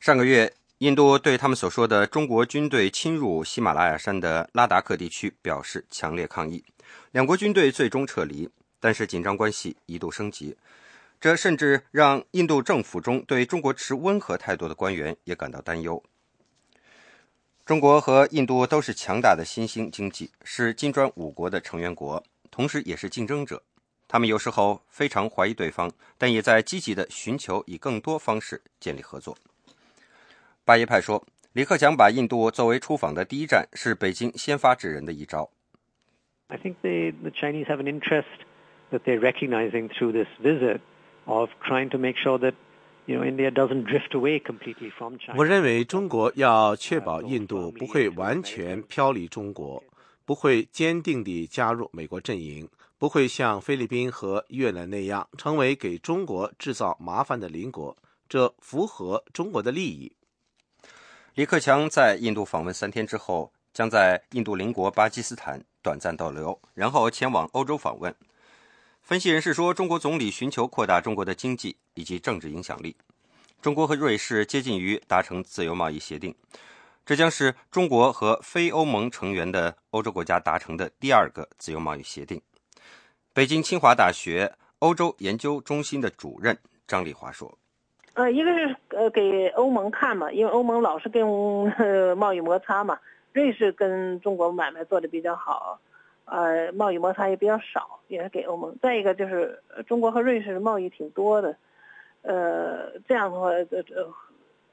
[0.00, 6.64] 上个月，印度对他们所说的中国军队侵入喜马拉雅山的拉达克地区表示强烈抗议，
[7.12, 8.50] 两国军队最终撤离。
[8.82, 10.56] 但是紧张关系一度升级，
[11.20, 16.02] 这甚至让印度政府中对中国持温和态度的官员也感到担忧。
[17.66, 23.62] 中国和印度都是强大的新兴经济，是金砖五国的成员国，同时也是竞争者。
[24.12, 29.38] 他们有时候非常怀疑对方，但也在积极的寻求以更多方式建立合作。
[30.64, 35.48] 巴耶派说，李克强把印度作为出访的第一站，是北京先发制人的一招。
[36.48, 38.24] I think the the Chinese have an interest
[38.90, 40.80] that they're recognizing through this visit
[41.26, 42.54] of trying to make sure that
[43.06, 45.38] you know India doesn't drift away completely from China。
[45.38, 49.84] 我认为中国要确保印度不会完全飘离中国，
[50.24, 52.68] 不会坚定地加入美国阵营。
[53.00, 57.96] 不会像菲律宾和越南那样成为给中国制造麻烦的邻国，
[58.28, 60.12] 这符合中国的利益。
[61.34, 68.14] 李克强在印度访问三天之后，将在印度邻国巴基斯坦短暂逗留，然后前往欧洲访问。
[69.00, 72.94] 分析人士说，中国总理寻求扩大中国的经济以及政治影响力。
[73.62, 76.34] 中国和瑞士接近于达成自由贸易协定，
[77.06, 82.38] 这将是中国和非欧盟成员的欧洲国家达成的第二个自由贸易协定。
[83.32, 86.58] 北京清华大学欧洲研究中心的主任
[86.88, 87.56] 张丽华说
[88.14, 91.24] ：“呃，一个是呃给欧盟看嘛，因为欧盟老是跟
[91.74, 92.98] 呃贸易摩擦嘛。
[93.32, 95.78] 瑞士跟中国买卖做的比较好，
[96.24, 98.76] 呃，贸易摩擦也比较少，也是给欧盟。
[98.82, 101.56] 再一个就是中国和瑞士贸易挺多的，
[102.22, 103.64] 呃，这样的话，呃，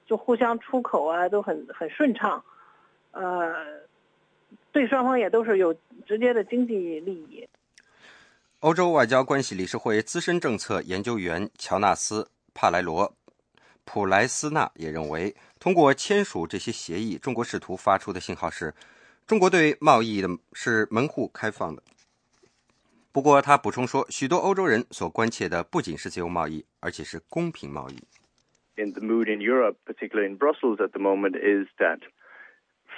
[0.08, 2.44] 就互相出口啊都很很顺畅，
[3.12, 3.54] 呃，
[4.72, 5.72] 对双方也都是有
[6.08, 7.48] 直接的经济利益。
[8.62, 12.24] 欧洲外交关系理事会资深政策研究员乔纳斯·
[12.56, 13.06] 帕莱罗·
[13.86, 18.74] 普莱斯纳也认为，通过签署这些协议，中国试图发出的信号是，
[19.28, 21.84] 中国对贸易的是门户开放的。
[23.12, 28.02] 不过，他补充说，许多欧洲人所关切的不仅是自由贸易，而且是公平贸易。
[28.82, 32.00] In the mood in Europe, particularly in Brussels at the moment, is that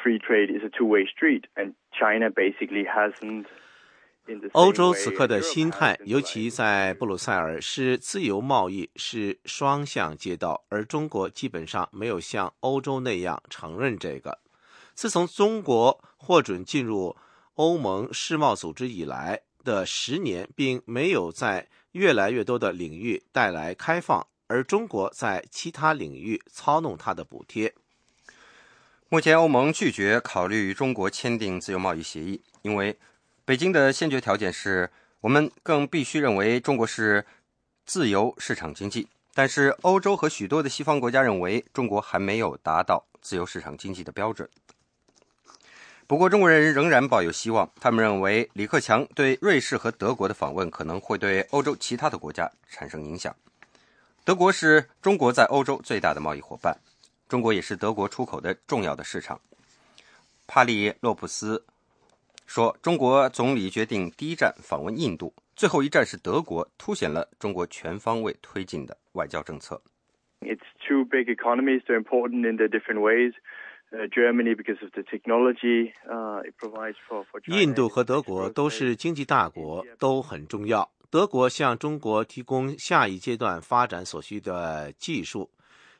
[0.01, 3.47] free trade is a two-way street, and China basically hasn't.
[4.52, 14.40] 欧洲此刻的心态，尤其在布鲁塞尔，是自由贸易是双向街道，而中国基本上没有像欧洲那样承认这个。
[14.94, 17.16] 自从中国获准进入
[17.56, 27.74] 欧盟世贸组织以来的十年，并没有在越来越多的领域带来开放，而中国在其他领域操弄它的补贴。
[29.08, 32.98] 目前，欧盟拒绝考虑与中国签订自由贸易协议，因为。
[33.50, 34.91] 北京的先决条件是
[35.22, 37.26] 我们更必须认为中国是
[37.84, 44.47] 自由市场经济，但是欧洲和许多的西方国家认为中国还没有达到自由市场经济的标准。
[46.06, 53.36] 不过，中国人仍然抱有希望，他们认为李克强对瑞士和德国的访问可能会对欧洲其他的国家产生影响。
[54.24, 56.78] 德国是中国在欧洲最大的贸易伙伴，
[57.28, 59.41] 中国也是德国出口的重要的市场。
[60.45, 61.66] 帕利洛普斯。
[62.50, 69.80] 说，中国总理决定第一站访问印度，最后一站是德国，凸显了中国全方位推进的外交政策。
[70.41, 73.34] It's two big economies, they're important in their different ways.
[74.12, 75.91] Germany because of the technology
[76.43, 77.24] it provides for.
[77.45, 80.89] 印度和德国都是经济大国，都很重要。
[81.12, 85.52] 德国向中国提供下一阶段发展所需的技术。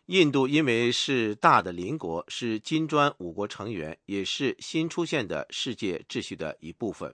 [0.10, 7.14] 印度因为是大的邻国，是金砖五国成员，也是新出现的世界秩序的一部分。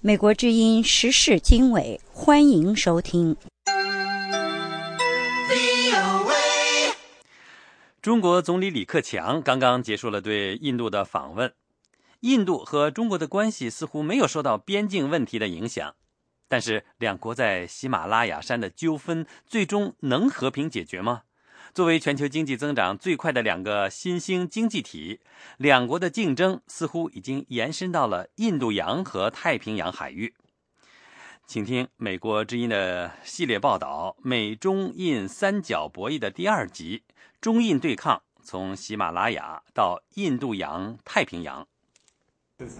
[0.00, 3.36] 美国之音时事经纬，欢迎收听。
[8.00, 11.52] 中国总理李克强刚刚结束了对印度的访问，
[12.20, 15.94] 印度和中国的关系似乎没有受到边境问题的影响，
[16.48, 21.24] 但是两国在喜马拉雅山的纠纷最终能和平解决吗？
[21.80, 25.18] 作为全球经济增长最快的两个新兴经济体，
[25.56, 30.34] 两国的竞争似乎已经延伸到了印度洋和太平洋海域。
[31.46, 37.02] 请听美国之音的系列报道：美中印三角博弈的第二集——
[37.40, 41.66] 中印对抗，从喜马拉雅到印度洋、太平洋。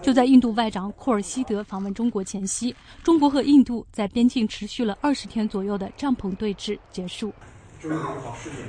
[0.03, 7.33] 就在印度外长库尔希德访问中国前夕，中国和印度在边境持续了二十天左右的帐篷对峙结束。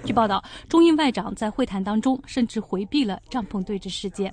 [0.04, 4.32] 据报道，中印外长在会谈当中甚至回避了帐篷对峙事件。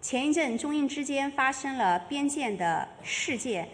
[0.00, 3.68] 前一阵，中印之间发生了边界的事件，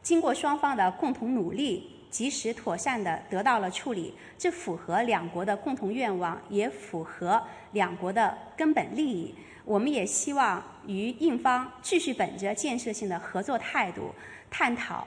[0.00, 4.14] 经过双方的共同努力，及时妥善的得到了处理。
[4.38, 9.34] 这符合两国的共同愿望，也符合两国的根本利益。
[9.64, 14.14] 我们也希望与印方继续本着建设性的合作态度，
[14.48, 15.04] 探讨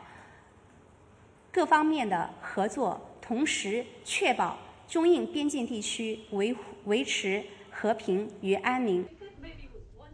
[1.53, 2.99] 各方面的合作。
[3.27, 4.57] 同时，确保
[4.87, 6.55] 中印边境地区维
[6.85, 9.05] 维持和平与安宁。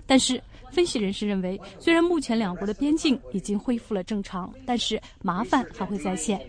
[0.08, 0.42] 但是，
[0.72, 6.42] 分析人士认为，虽然目前两国的边境已经恢复了正常，但是麻烦还会再现。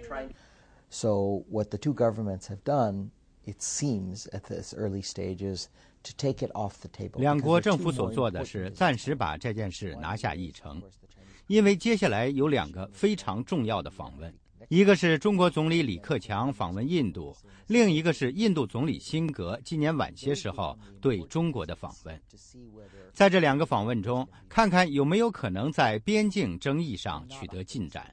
[0.89, 3.11] So, what the two governments have done,
[3.45, 5.67] it seems at this early stages,
[6.03, 7.21] to take it off the table.
[7.21, 10.83] 两国政府所做的是暂时把这件事拿下议程，
[11.47, 14.35] 因为接下来有两个非常重要的访问。
[14.75, 17.33] 一个是中国总理李克强访问印度，
[17.69, 22.21] 另一个是印度总理辛格今年晚些时候对中国的访问。
[23.13, 28.13] 在这两个访问中，看看有没有可能在边境争议上取得进展。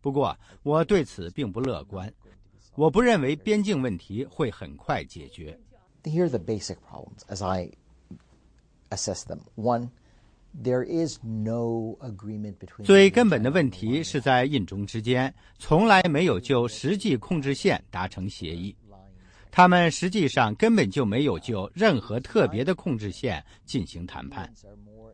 [0.00, 2.12] 不过，我对此并不乐观。
[2.74, 5.56] 我不认为边境问题会很快解决。
[6.02, 7.70] Here are the basic problems as I
[8.88, 9.42] assess them.
[9.54, 9.90] One.
[12.84, 18.74] 最根本的问题是在印中之间从来没有就实际控制线达成协议，
[19.50, 24.52] 他们实际上根本就没有就任何特别的控制线进行谈判。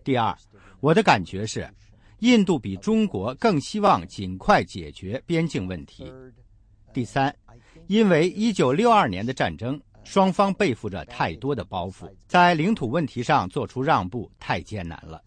[0.02, 0.36] 第二，
[0.80, 1.68] 我的感觉是，
[2.20, 6.10] 印度比中国更希望尽快解决边境问题。
[6.94, 7.34] 第三，
[7.88, 9.80] 因为一九六二年的战争。
[10.06, 15.20] 双方背负着太多的包袱，在领土问题上做出让步太艰难了。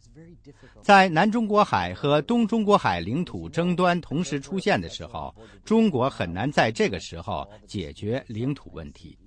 [0.82, 9.18] 在南中国海和东中国海领土争端同时出现的时候，中国很难在这个时候解决领土问题。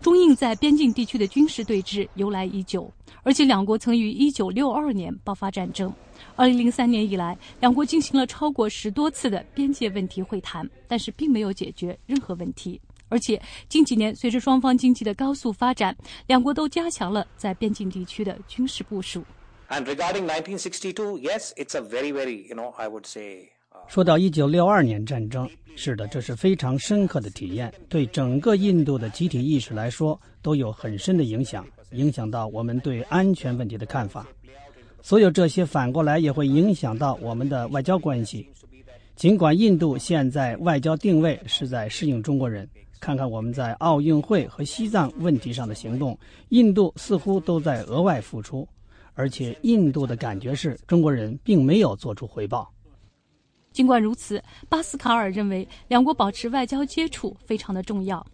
[0.00, 2.90] 中印在边境地区的军事对峙由来已久，
[3.22, 5.92] 而且两国曾于1962年爆发战争。
[6.36, 12.80] 2003年以来，两国进行了超过十多次的边界问题会谈，但是并没有解决任何问题。
[13.08, 15.96] 而且近几年，随着双方经济的高速发展，
[16.26, 19.22] 两国都加强了在边境地区的军事部署。
[19.68, 23.48] And regarding 1962, yes, it's a very, very, you know, I would say.
[23.88, 34.26] 说到一九六二年战争，是的，这是非常深刻的体验，对整个印度的集体意识来说都有很深的影响，影响到我们对安全问题的看法。
[35.02, 38.48] 所有这些反过来也会影响到我们的外交关系。
[39.14, 42.68] 尽管印度现在外交定位是在适应中国人，
[43.00, 46.18] 看看我们在奥运会和西藏问题上的行动，
[46.48, 48.66] 印度似乎都在额外付出，
[49.14, 52.72] 而且印度的感觉是中国人并没有做出回报。
[53.72, 58.26] 尽管如此，巴斯卡尔认为两国保持外交接触非常的重要。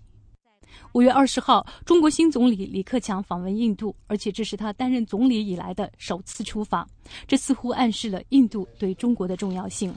[0.92, 6.88] 五月二十号，中国新总理李克强访问印度，而且这是他担任总理以来的首次出访，
[7.26, 9.92] 这似乎暗示了印度对中国的重要性。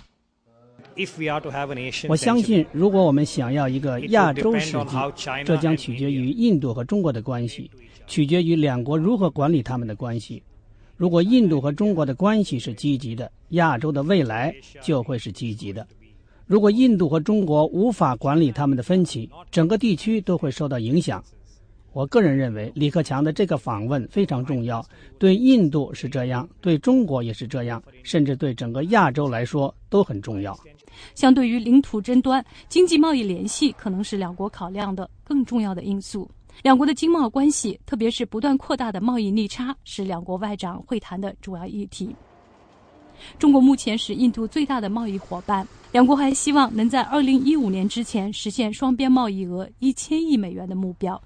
[2.08, 4.96] 我相信，如果我们想要一个亚洲世纪，
[5.44, 7.70] 这将取决于印度和中国的关系，
[8.08, 10.42] 取决于两国如何管理他们的关系。
[10.96, 15.86] 如果印度和中国的关系是积极的，亚洲的未来就会是积极的。
[16.48, 21.22] 如果印度和中国无法管理他们的分歧，整个地区都会受到影响。
[21.96, 24.86] 我个人认为，李克强的这个访问非常重要，
[25.18, 30.54] 对印度是这样，对中国也是这样，甚至对整个亚洲来说都很重要。
[31.14, 36.30] 相对于领土争端，经济贸易联系可能是两国考量的更重要的因素。
[36.64, 42.14] 两国的经贸关系，特别是不断扩大的贸易逆差，是两国外长会谈的主要议题。
[43.40, 51.22] 中国目前是印度最大的贸易伙伴，两国还希望能在2015年之前实现双边贸易额一千亿美元的目标。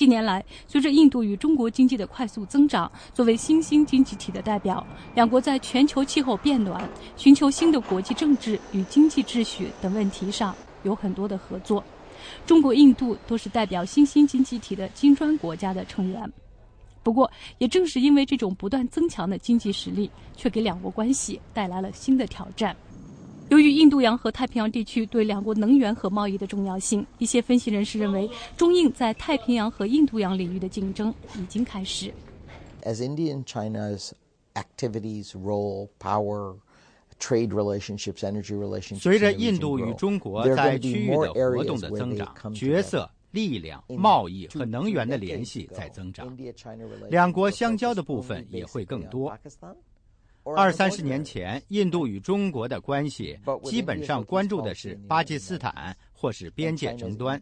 [0.00, 4.82] 近年来，随着印度与中国经济的快速增长，作为新兴经济体的代表，
[5.14, 6.88] 两国在全球气候变暖、
[7.18, 11.84] 寻求新的国际政治与经济秩序等问题上有很多的合作。
[12.46, 16.32] 中国、印度都是代表新兴经济体的金砖国家的成员。
[17.02, 22.74] 不过，也正是因为这种不断增强的经济实力，却给两国关系带来了新的挑战。
[23.50, 32.14] 由于印度洋和太平洋地区对两国能源和贸易的重要性，一些分析人士认为，中印在太平洋和印度洋领域的竞争已经开始。
[32.82, 34.12] As India and China's
[34.54, 36.56] activities, role, power.
[37.18, 39.00] trade relationships, energy relationships.
[39.00, 46.34] 随着印度与中国在区域的活动的增长，角色、力量、贸易和能源的联系在增长，
[47.10, 49.36] 两国相交的部分也会更多。
[50.44, 57.40] 二三十年前，印度与中国的关系基本上关注的是巴基斯坦或是边界争端，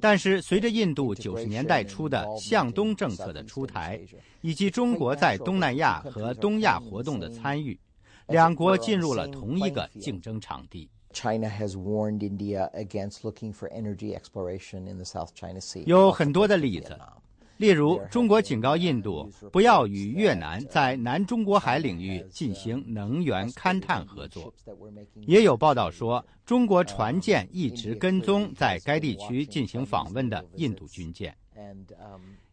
[0.00, 4.00] 但是随着印度九十年代初的向东政策的出台，
[4.42, 7.78] 以及中国在东南亚和东亚活动的参与。
[8.28, 10.88] 两国进入了同一个竞争场地。
[11.12, 15.84] China has warned India against looking for energy exploration in the South China Sea.
[15.86, 16.98] 有很多的例子，
[17.58, 24.52] 例如中国警告印度不要与越南在南中国海领域进行能源勘探合作。
[25.26, 31.36] 也有报道说，中国船舰一直跟踪在该地区进行访问的印度军舰。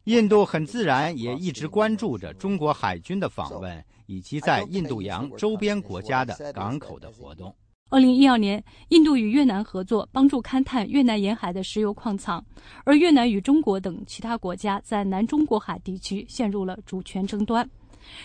[0.06, 3.84] 印度很自然也一直关注着中国海军的访问。
[4.06, 7.56] 以及在印度洋周边国家的港口的活动。
[7.94, 12.44] 二零一二年，印度与越南合作，帮助勘探越南沿海的石油矿藏，
[12.86, 17.70] 而越南与中国等其他国家在南中国海地区陷入了主权争端，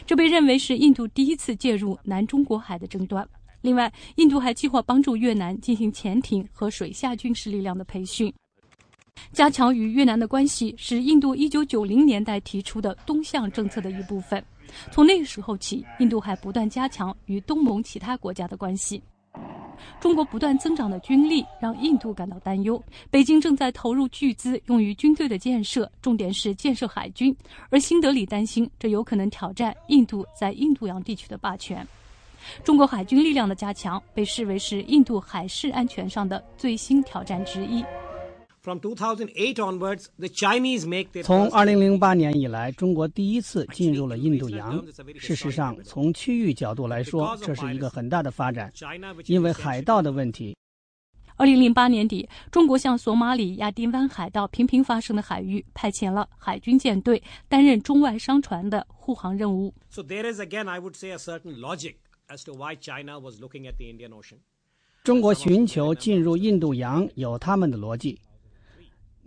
[0.06, 3.28] 这被认为是印度第一次介入南中国海的争端。
[3.60, 8.32] 另外，印度还计划帮助越南进行潜艇和水下军事力量的培训。
[9.34, 14.42] 加强与越南的关系是印度一九九零年代提出的东向政策的一部分。
[14.90, 19.02] 从那个时候起，印度还不断加强与东盟其他国家的关系。
[20.00, 22.80] 中国不断增长的军力让印度感到担忧。
[23.10, 27.34] 北京正在投入巨资用于军队的建设，重点是建设海军，
[27.70, 31.86] 而新德里担心这有可能挑战印度在印度洋地区的霸权。
[32.62, 37.84] 中国海军力量的加强被视为是印度海事安全上的最新挑战之一。
[41.22, 44.84] 从2008年以来，中国第一次进入了印度洋。
[45.16, 48.72] 事实上，从区域角度来说，这是一个很大的发展，
[49.26, 50.56] 因为海盗的问题。
[51.38, 59.72] 2008年底，中国向索马里亚丁湾海盗频频发生的海域派遣了海军舰队，担任中外商船的护航任务。
[65.04, 68.18] 中国寻求进入印度洋有他们的逻辑。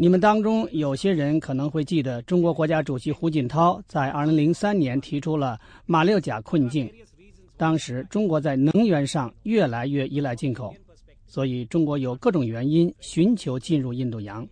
[0.02, 6.92] 你们当中有些人可能会记得，中国国家主席胡锦涛在2003年提出了“马六甲困境”。
[7.56, 10.74] 当时中国在能源上越来越依赖进口，
[11.28, 14.44] 所以中国有各种原因寻求进入印度洋。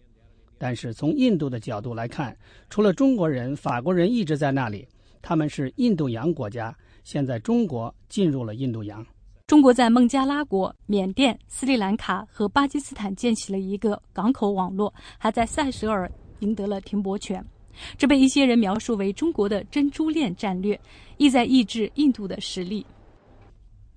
[0.59, 2.37] 但是从印度的角度来看，
[2.69, 4.87] 除了中国人，法国人一直在那里，
[5.19, 6.77] 他们是印度洋国家。
[7.03, 9.03] 现在中国进入了印度洋。
[9.49, 16.07] 中国在孟加拉国、缅甸、斯里兰卡和巴基斯坦建起了一个港口网络，还在塞舌尔
[16.41, 17.43] 赢得了停泊权。
[17.97, 20.79] 这被一些人描述为中国的珍珠链战略，
[21.17, 22.85] 意在抑制印度的实力。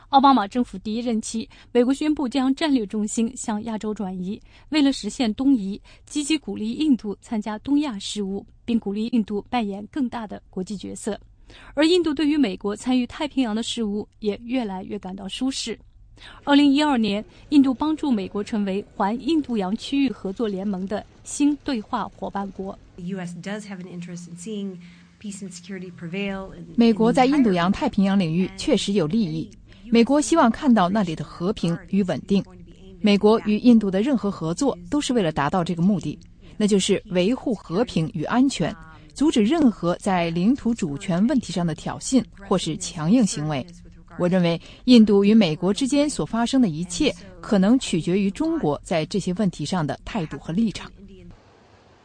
[0.08, 4.40] 奥巴马政府第一任期，美国宣布将战略重心向亚洲转移。
[4.70, 11.20] 为了实现东移，积极鼓励印度参加东亚事务，并鼓励印度扮演更大的国际角色。
[11.74, 15.78] 而印度对于美国参与太平洋的事务也越来越感到舒适。
[16.44, 22.78] 二零一二年，印度帮助美国成为环印度洋区域合作联盟的新对话伙伴国。
[26.76, 29.50] 美国在印度洋太平洋领域确实有利益。
[29.90, 32.44] 美国希望看到那里的和平与稳定。
[33.00, 36.16] 美国与印度的任何合作都是为了达到这个目的，
[36.56, 38.74] 那就是维护和平与安全。
[39.14, 43.66] 阻止任何在领土主权问题上的挑衅或是强硬行为。
[44.18, 50.90] 我认为，印度与美国之间所发生的一切，可能取决于中国在这些问题上的态度和立场。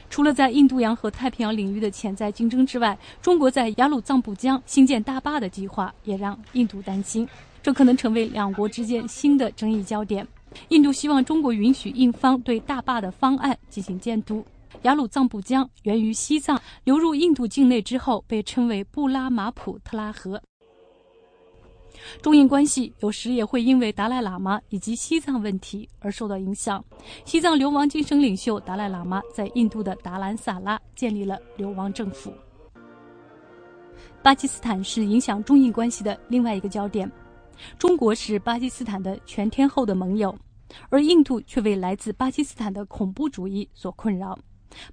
[0.10, 7.28] 除了在印度洋和太平洋领域的潜在竞争之外，中国在雅鲁藏布江兴建大坝的计划也让印度担心，
[7.62, 10.26] 这可能成为两国之间新的争议焦点。
[10.70, 14.44] 印度希望中国允许印方对大坝的方案进行监督。
[14.84, 20.42] 雅鲁藏布江源于西藏，流入印度境内之后被称为布拉马普特拉河。
[22.22, 26.84] 中印关系有时也会因为达赖喇嘛以及西藏问题而受到影响。
[27.26, 32.32] 西藏流亡精神领袖达赖喇嘛在印度的达兰萨拉建立了流亡政府。
[34.22, 37.12] 巴基斯坦是影响中印关系的另外一个焦点。
[37.80, 40.38] 中国是巴基斯坦的全天候的盟友，
[40.90, 44.38] 而印度却为来自巴基斯坦的恐怖主义所困扰。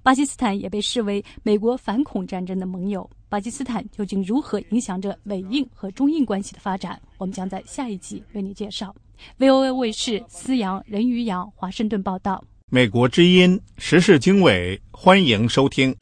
[0.03, 3.09] 巴基斯坦也被视为美国反恐战争的盟友。
[3.27, 7.01] 巴基斯坦究竟如何影响着美印和中印关系的发展？
[7.17, 8.95] 我们将在下一集为你介绍。
[9.39, 12.43] VOA 卫视思阳、任宇阳华盛顿报道。
[12.69, 15.95] 美国之音时事经纬，欢迎收听。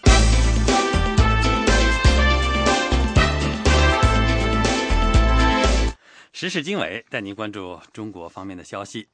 [6.31, 9.07] 时事经纬带您关注中国方面的消息。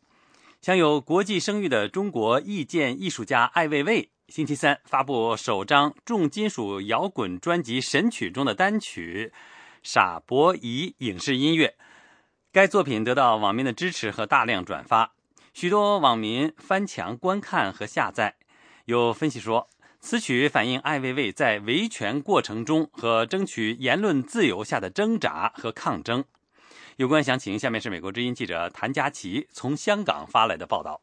[0.62, 4.10] 享有国际声誉的中国意见艺术家艾未未。
[4.30, 9.34] 星期三发布首张重金属摇滚专辑《神曲》中的单曲
[9.82, 11.76] 《傻伯仪》影视音乐，
[12.52, 15.14] 该作品得到网民的支持和大量转发，
[15.52, 18.36] 许多网民翻墙观看和下载。
[18.86, 19.68] 有分析说，
[20.00, 26.24] 此曲反映艾未未在维权过程中和争取言论自由下的挣扎和抗争。
[26.98, 31.02] 有关详情，下面是美国之音记者谭佳琪从香港发来的报道。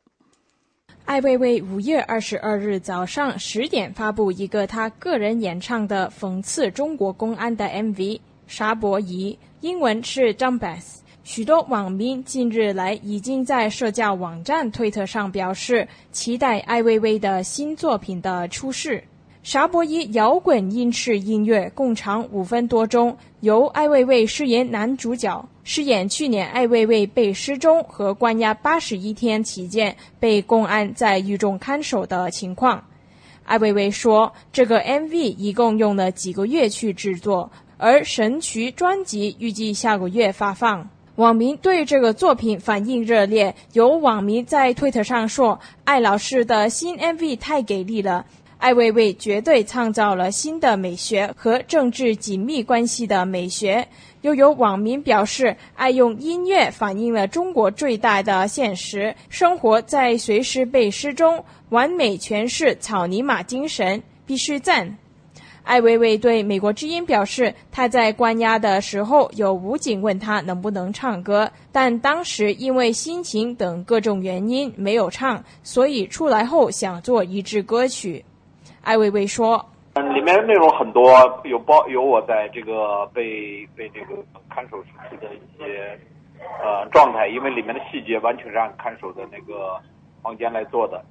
[1.06, 7.94] 艾薇薇五月二十二日早上十点发布一个她个人演唱的讽刺中国公安的 MV
[8.48, 10.96] 《沙伯仪》，英文是 Dumbass。
[11.22, 19.04] 许多网民近日来已经在社交网站推特上表示期待艾薇薇的新作品的出世。
[19.46, 25.48] 沙伯仪摇滚英式音乐共长五分多钟，由艾薇薇饰演男主角。
[25.62, 32.82] 饰演去年艾薇薇被失踪和关押八十一天期间被公安在狱中看守的情况。
[33.44, 48.26] 艾薇薇说：“这个 MV 一共用了几个月去制作，而神曲专辑预计下个月发放。”网民对这个作品反应热烈，有网民在推特上说：“艾老师的新 MV 太给力了，
[48.58, 53.86] 艾薇薇绝对创造了新的美学和政治紧密关系的美学。”
[54.22, 64.98] 又有网民表示，爱用音乐反映了中国最大的现实：生活在随时被失踪，完美诠释草泥马精神，必须赞。
[65.62, 78.24] 艾薇薇对美国之音表示，他在关押的时候有武警问他能不能唱歌，但当时因为心情等各种原因没有唱，所以出来后想做一支歌曲。
[78.86, 79.60] 艾薇薇说。
[79.94, 81.10] 嗯，里面的内容很多，
[81.42, 84.14] 有包有我在这个被被这个
[84.48, 85.98] 看守时期的一些
[86.62, 89.76] 呃状态，因为里面的细节完全是按看守的那个
[90.22, 91.02] 房间来做的。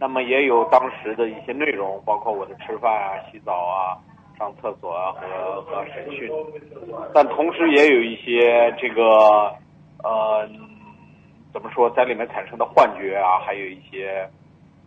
[0.00, 3.94] 那么也有当时的一些内容，包括我的吃饭啊、洗澡啊、
[4.36, 6.28] 上厕所啊和和审讯。
[7.14, 9.54] 但同时也有一些这个
[10.02, 10.48] 呃
[11.52, 14.28] 怎么说，在里面产生的幻觉啊，还有一些。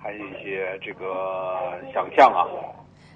[0.05, 2.45] 还有一些这个想象啊。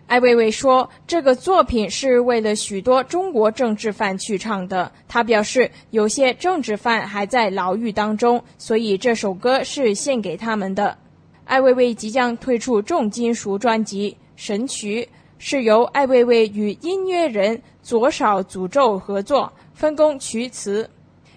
[0.07, 4.91] 艾薇薇说：“这个作品是为了许多中国政治犯去唱的。
[5.07, 10.97] 他表示，有些政治犯还在牢狱当中，所以这首歌是献给他们的。”
[11.45, 15.03] 艾薇薇即将推出重金属专辑《神曲》，
[15.37, 20.89] 是由艾薇薇与音乐人左少诅咒合作，分工曲词。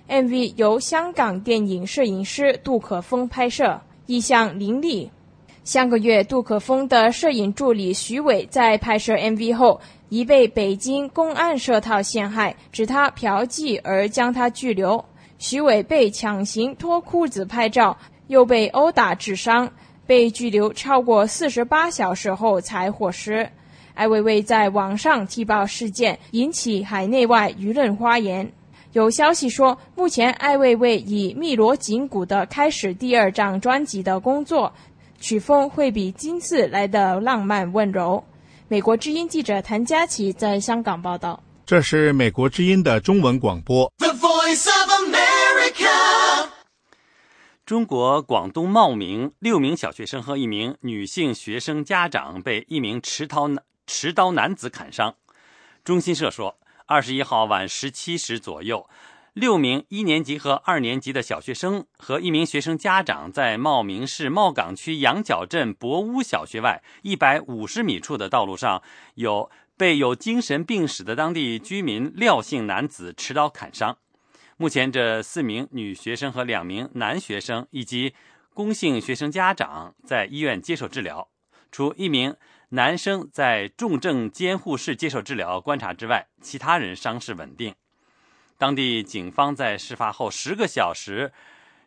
[0.08, 5.10] MV 由香港电影摄影师杜可风拍摄，意象凌厉。
[5.64, 15.04] 上个月，杜可风的摄影助理徐伟在拍摄 MV 后，已被北京公安设套陷害，指他嫖妓而将他拘留。
[15.38, 17.96] 徐伟被强行脱裤子拍照，
[18.26, 19.70] 又被殴打致伤，
[20.04, 23.48] 被拘留超过四十八小时后才获释。
[23.94, 28.50] 艾薇薇在网上踢爆事件，引起海内外舆论哗然。
[28.94, 34.70] 有消息说，目前艾薇薇以密罗紧鼓的开始第二张专辑的工作。
[35.22, 38.22] 曲风会比今次来的浪漫温柔。
[38.66, 41.40] 美国之音记者谭佳琪在香港报道。
[41.64, 43.90] 这是美国之音的中文广播。
[43.98, 46.48] The Voice of America
[47.64, 53.48] 中国广东茂名六名小学生和一名女性学生家长被一名持刀
[53.86, 55.14] 持刀男子砍伤。
[55.84, 56.56] 中新社说，
[56.86, 58.88] 二十一号晚十七时左右。
[59.34, 68.82] 六名一年级和二年级的小学生和一名学生家长在茂名市茂岗区羊角镇博屋小学外一百五十米处的道路上，
[69.14, 73.96] 有被有精神病史的当地居民廖姓男子持刀砍伤。
[74.58, 78.12] 目前，这四名女学生和两名男学生以及
[78.52, 81.30] 龚姓学生家长在医院接受治疗。
[81.70, 82.36] 除一名
[82.68, 87.74] 男生在重症监护室接受治疗观察之外，其他人伤势稳定。
[88.62, 91.32] 当地警方在事发后十个小时，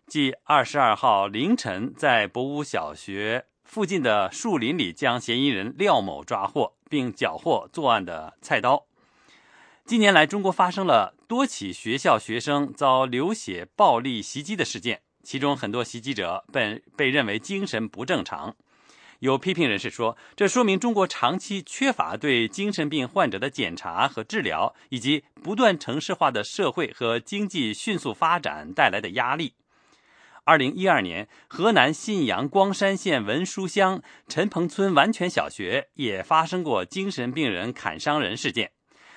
[0.07, 8.87] 即二十二号凌晨，在博屋小学附近的树林里将嫌疑人廖某抓获，并缴获作案的菜刀。
[9.85, 18.53] 近年来，中国发生了多起学校学生遭流血暴力袭击的事件，其中很多袭击者被被认为精神不正常。
[19.19, 29.53] 有批评人士说，这说明中国长期缺乏对精神病患者的检查和治疗，以及不断城市化的社会和经济迅速发展带来的压力。
[30.43, 38.71] 二零一二年，河南信阳光山县文殊乡陈棚村完全小学也发生过精神病人砍伤人事件，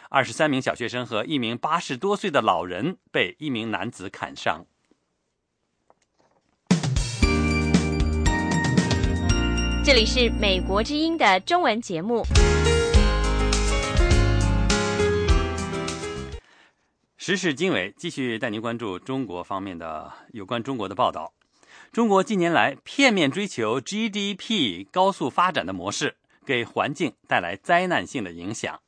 [0.08, 4.64] 二十三名小学生和一名八十多岁的老人被一名男子砍伤。
[9.88, 12.22] 这里是美国之音的中文节目。
[17.16, 21.32] 时事经纬继续带您关注中国方面的有关中国的报道。
[21.90, 28.80] 中国近年来片面追求 GDP 高速发展的模式，给环境带来灾难性的影响。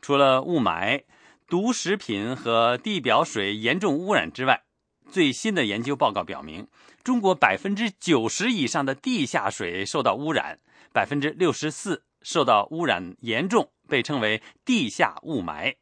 [0.00, 1.02] 除了雾霾、
[1.48, 4.62] 毒食品和地表水严重污染之外，
[5.10, 6.68] 最新的研究报告表明。
[7.04, 10.58] 中国百分之九十以上的地下水受到污染，
[10.90, 15.76] 百分之六十四受到污染严重，被称为地下雾霾。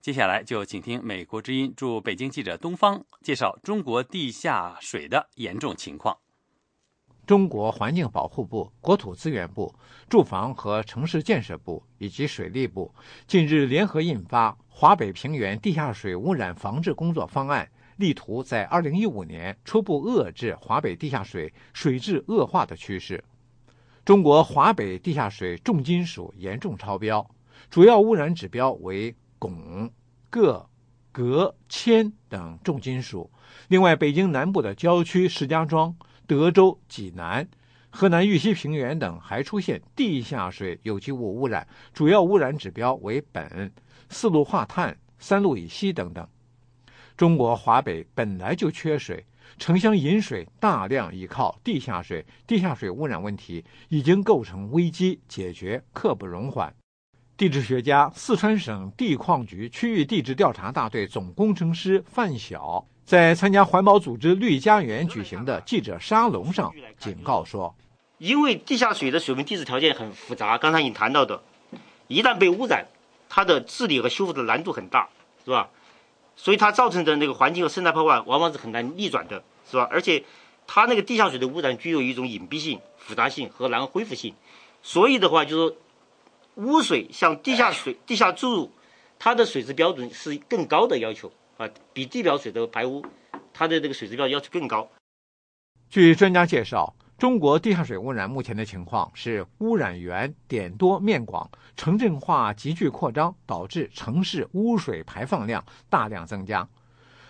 [0.00, 6.18] 接下来就请听美国之音驻北京记者东方介绍中国地下水的严重情况。
[7.24, 9.72] 中国环境保护部、国土资源部、
[10.10, 12.92] 住房和城市建设部以及水利部
[13.28, 17.64] 近日联合印发《华北平原地下水污染防治工作方案》。
[17.96, 23.22] 力图在二零一五年初步遏制华北地下水水质恶化的趋势。
[24.04, 27.28] 中国华北地下水重金属严重超标，
[27.70, 29.90] 主要污染指标为汞、
[30.30, 30.68] 铬、
[31.12, 33.30] 镉、铅等重金属。
[33.68, 37.48] 另外，北京南部的郊区石家庄、德州、济南、
[37.88, 43.70] 河南玉溪平原等还出现地下水有机物污染，主要污染指标为苯、
[44.10, 46.28] 四氯化碳、三氯乙烯等等。
[47.16, 49.24] 中国华北本来就缺水，
[49.56, 56.74] 城乡饮水大量依靠地下水，地下水污染问题已经构成危机，解决刻不容缓。
[57.36, 67.74] 地质学家、四川省地矿局区域地质调查大队总工程师范晓在参加环保组织“绿家园”举行的记者沙龙上警告说
[68.18, 71.42] ：“因为地下水的水文地质条件很复杂，刚才你谈到的，
[72.08, 72.86] 一旦被污染，
[73.28, 75.08] 它的治理和修复的难度很大，
[75.44, 75.70] 是吧？”
[76.36, 79.88] 所以它造成的那个环境和生态破坏，往往是很难逆转的，是吧？
[79.90, 80.24] 而且，
[80.66, 84.34] 它那个地下水的污染具有一种隐蔽性、复杂性和难恢复性。
[84.82, 85.76] 所以的话，就是说，
[86.56, 88.70] 污水向地下水、地下注入，
[89.18, 93.04] 它的水质标准是更高的要求啊，比地表水的排污，
[93.52, 94.90] 它的这个水质标要求更高。
[95.88, 106.68] 据专家介绍，中国地下水污染目前的情况是污染源点多面广，城镇化急剧扩张，导致城市污水排放量大量增加。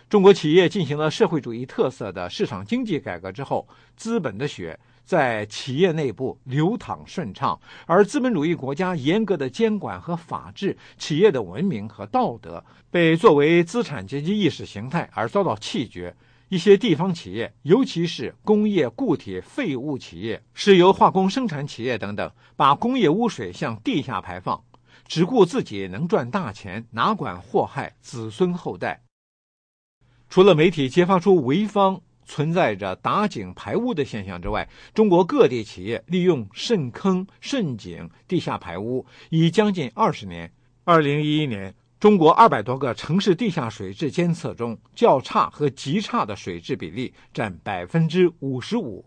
[0.08, 16.14] 中国企业进行了社会主义特色的市场经济改革之后，资本的血在企业内部流淌顺畅，而资本主义国家严格的监管和法治，企业的文明和道德被作为资产阶级意识形态而遭到弃绝。
[16.54, 24.62] 一些地方企业，尤其是工业固体废物企业、石油化工生产企业等等，把工业污水向地下排放，
[25.08, 29.02] 只顾自己能赚大钱，哪管祸害子孙后代。
[30.30, 40.52] 除了媒体揭发出潍坊存在着打井排污的现象之外，中国各地企业利用渗坑、渗井、地下排污已将近二十年。
[40.84, 41.74] 二零一一年。
[42.04, 49.02] 中国二百多个城市地下水质监测中，较差和极差的水质比例占百分之五十五。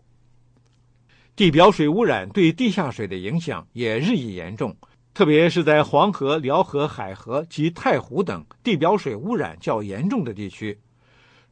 [1.36, 4.76] 地表水污染对地下水的影响也日益严重，
[5.14, 10.76] 特别是在黄河、辽河、海河及太湖等地表水污染较严重的地区。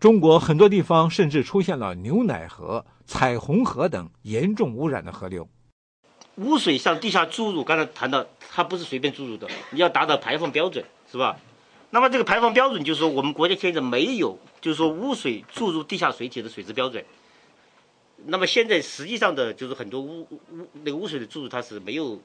[0.00, 5.48] 中国很多地方甚至出现了牛奶河、彩虹河等严重污染的河流。
[6.38, 10.84] 污水向地下注入，刚才谈到，它不是随便注入的，你要达到排放标准。
[11.16, 11.38] 是吧？
[11.90, 17.02] 那么这个排放标准就是说，我们国家现在没有，就是说污水注入地下水体的水质标准。
[18.26, 22.20] 那么现在实际上的就是很多污污那个污水的注入，它是没有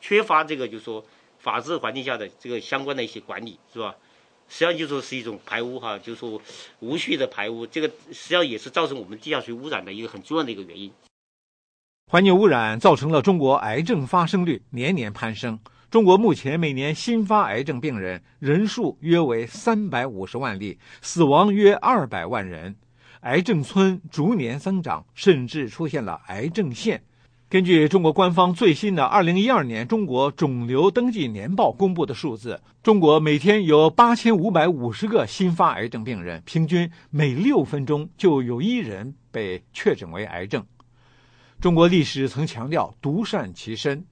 [0.00, 1.04] 缺乏这个，就是说
[1.38, 3.96] 法治环境下的这个相关的一些管理，是吧？
[4.48, 6.40] 实际上就说是一种排污哈，就是说
[6.80, 10.92] 无序的排污，这个实际上也是造成我们地下水污染的一个很重要的一个原因。
[12.06, 15.58] 环境污染造成了中国癌症发生率年年攀升。
[15.90, 22.76] 中国目前每年新发癌症病人人数约为三百五十万例，死亡约二百万人，
[23.22, 27.02] 癌症村逐年增长，甚至出现了癌症县。
[27.48, 40.64] 根据中国官方最新的二零一二年中国肿瘤登记年报公布的数字，中国每天有八千五百五十个新发癌症病人，平均每六分钟就有一人被确诊为癌症。
[41.60, 44.04] 中国历史曾强调独善其身。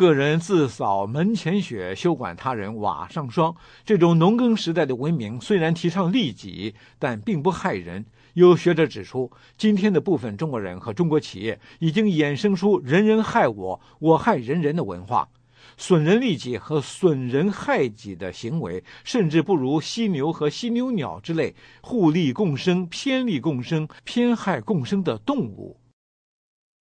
[0.00, 3.54] 个人自扫门前雪，休管他人瓦上霜。
[3.84, 8.02] 这种农耕时代的文明虽然提倡利己，但并不害人。
[8.32, 15.28] 有学者指出，今天的部分中国人和中国企业已经衍生出“人人害我，我害人人”的文化，
[15.76, 25.78] 损人利己和损人害己的行为，甚至不如犀牛和犀牛鸟之类互利共生、偏利共生、偏害共生的动物。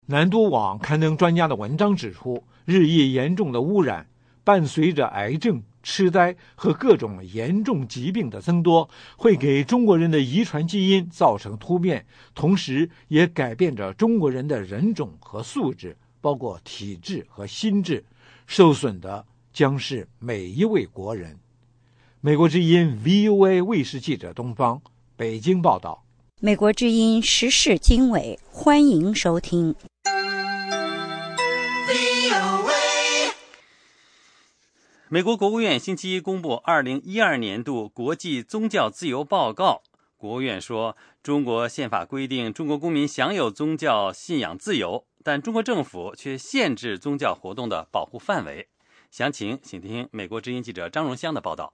[0.06, 2.44] 南都网刊登专家的文章指出。
[2.68, 4.06] 日益严重的污染，
[4.44, 12.04] 伴随着癌症、痴呆和各种严重疾病的增多，会给中国人的遗传基因造成突变，
[12.34, 18.04] 同时也改变着中国人的人种和素质，包括体质和心智。
[18.46, 21.38] 受损的将是每一位国人。
[22.20, 24.78] 美国之音 VOA 卫视记者东方
[25.16, 26.04] 北京报道。
[26.38, 29.74] 美国之音时事经纬，欢迎收听。
[35.10, 39.80] 美国国务院星期一公布二零一二年度国际宗教自由报告。
[40.18, 48.68] 国务院说，中国宪法规定中国公民享有宗教信仰自由，但中国政府却限制宗教活动的保护范围。
[49.10, 51.72] 详情，请听美国之音记者张荣香的报道。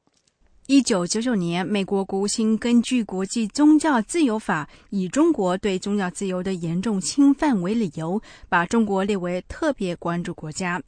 [0.69, 10.81] 一九九九年，美国国务卿根据国际宗教自由法，以中国对宗教自由的严重侵犯为理由，把中国列为特别关注国家。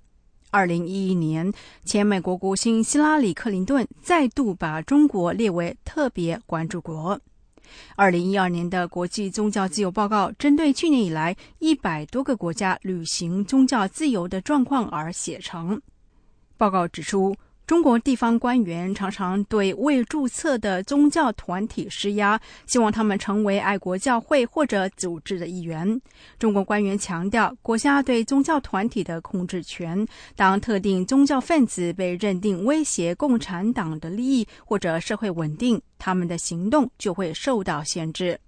[0.57, 1.53] 二零一一年，
[1.85, 7.21] 前美国国务卿希拉里·克林顿再度把中国列为特别关注国。
[7.95, 15.79] 二零一二年的国际宗教自由报告针对去年以来一百多个国家履行宗教自由的状况而写成。
[16.57, 17.37] 报告指出。
[17.67, 26.01] 中国地方官员常常对未注册的宗教团体施压，希望他们成为爱国教会或者组织的一员。
[26.39, 30.07] 中国官员强调国家对宗教团体的控制权。
[30.37, 38.39] 当特定宗教分子被认定威胁共产党的利益或者社会稳定，他们的行动就会受到限制。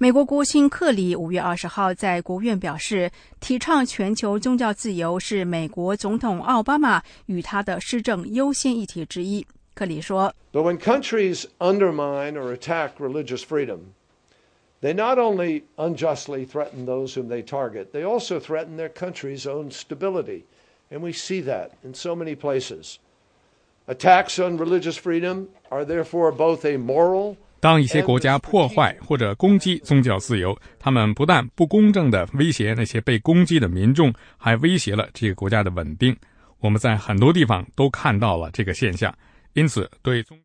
[0.00, 3.10] 美国国务卿克里五月二十号在国务院表示，
[3.40, 9.46] 提倡全球宗教自由是美国总统奥巴马与他的施政优先议题之一。
[9.74, 13.92] 克里说：“But when countries undermine or attack religious freedom,
[14.80, 19.70] they not only unjustly threaten those whom they target, they also threaten their country's own
[19.70, 20.44] stability,
[20.90, 22.98] and we see that in so many places.
[23.86, 36.13] Attacks on religious freedom are therefore both a moral 当一些国家破坏或者攻击宗教自由，他们不但不公正地威胁那些被攻击的民众，还威胁了这个国家的稳定。
[36.59, 39.15] 我们在很多地方都看到了这个现象，
[39.53, 40.37] 因此对宗。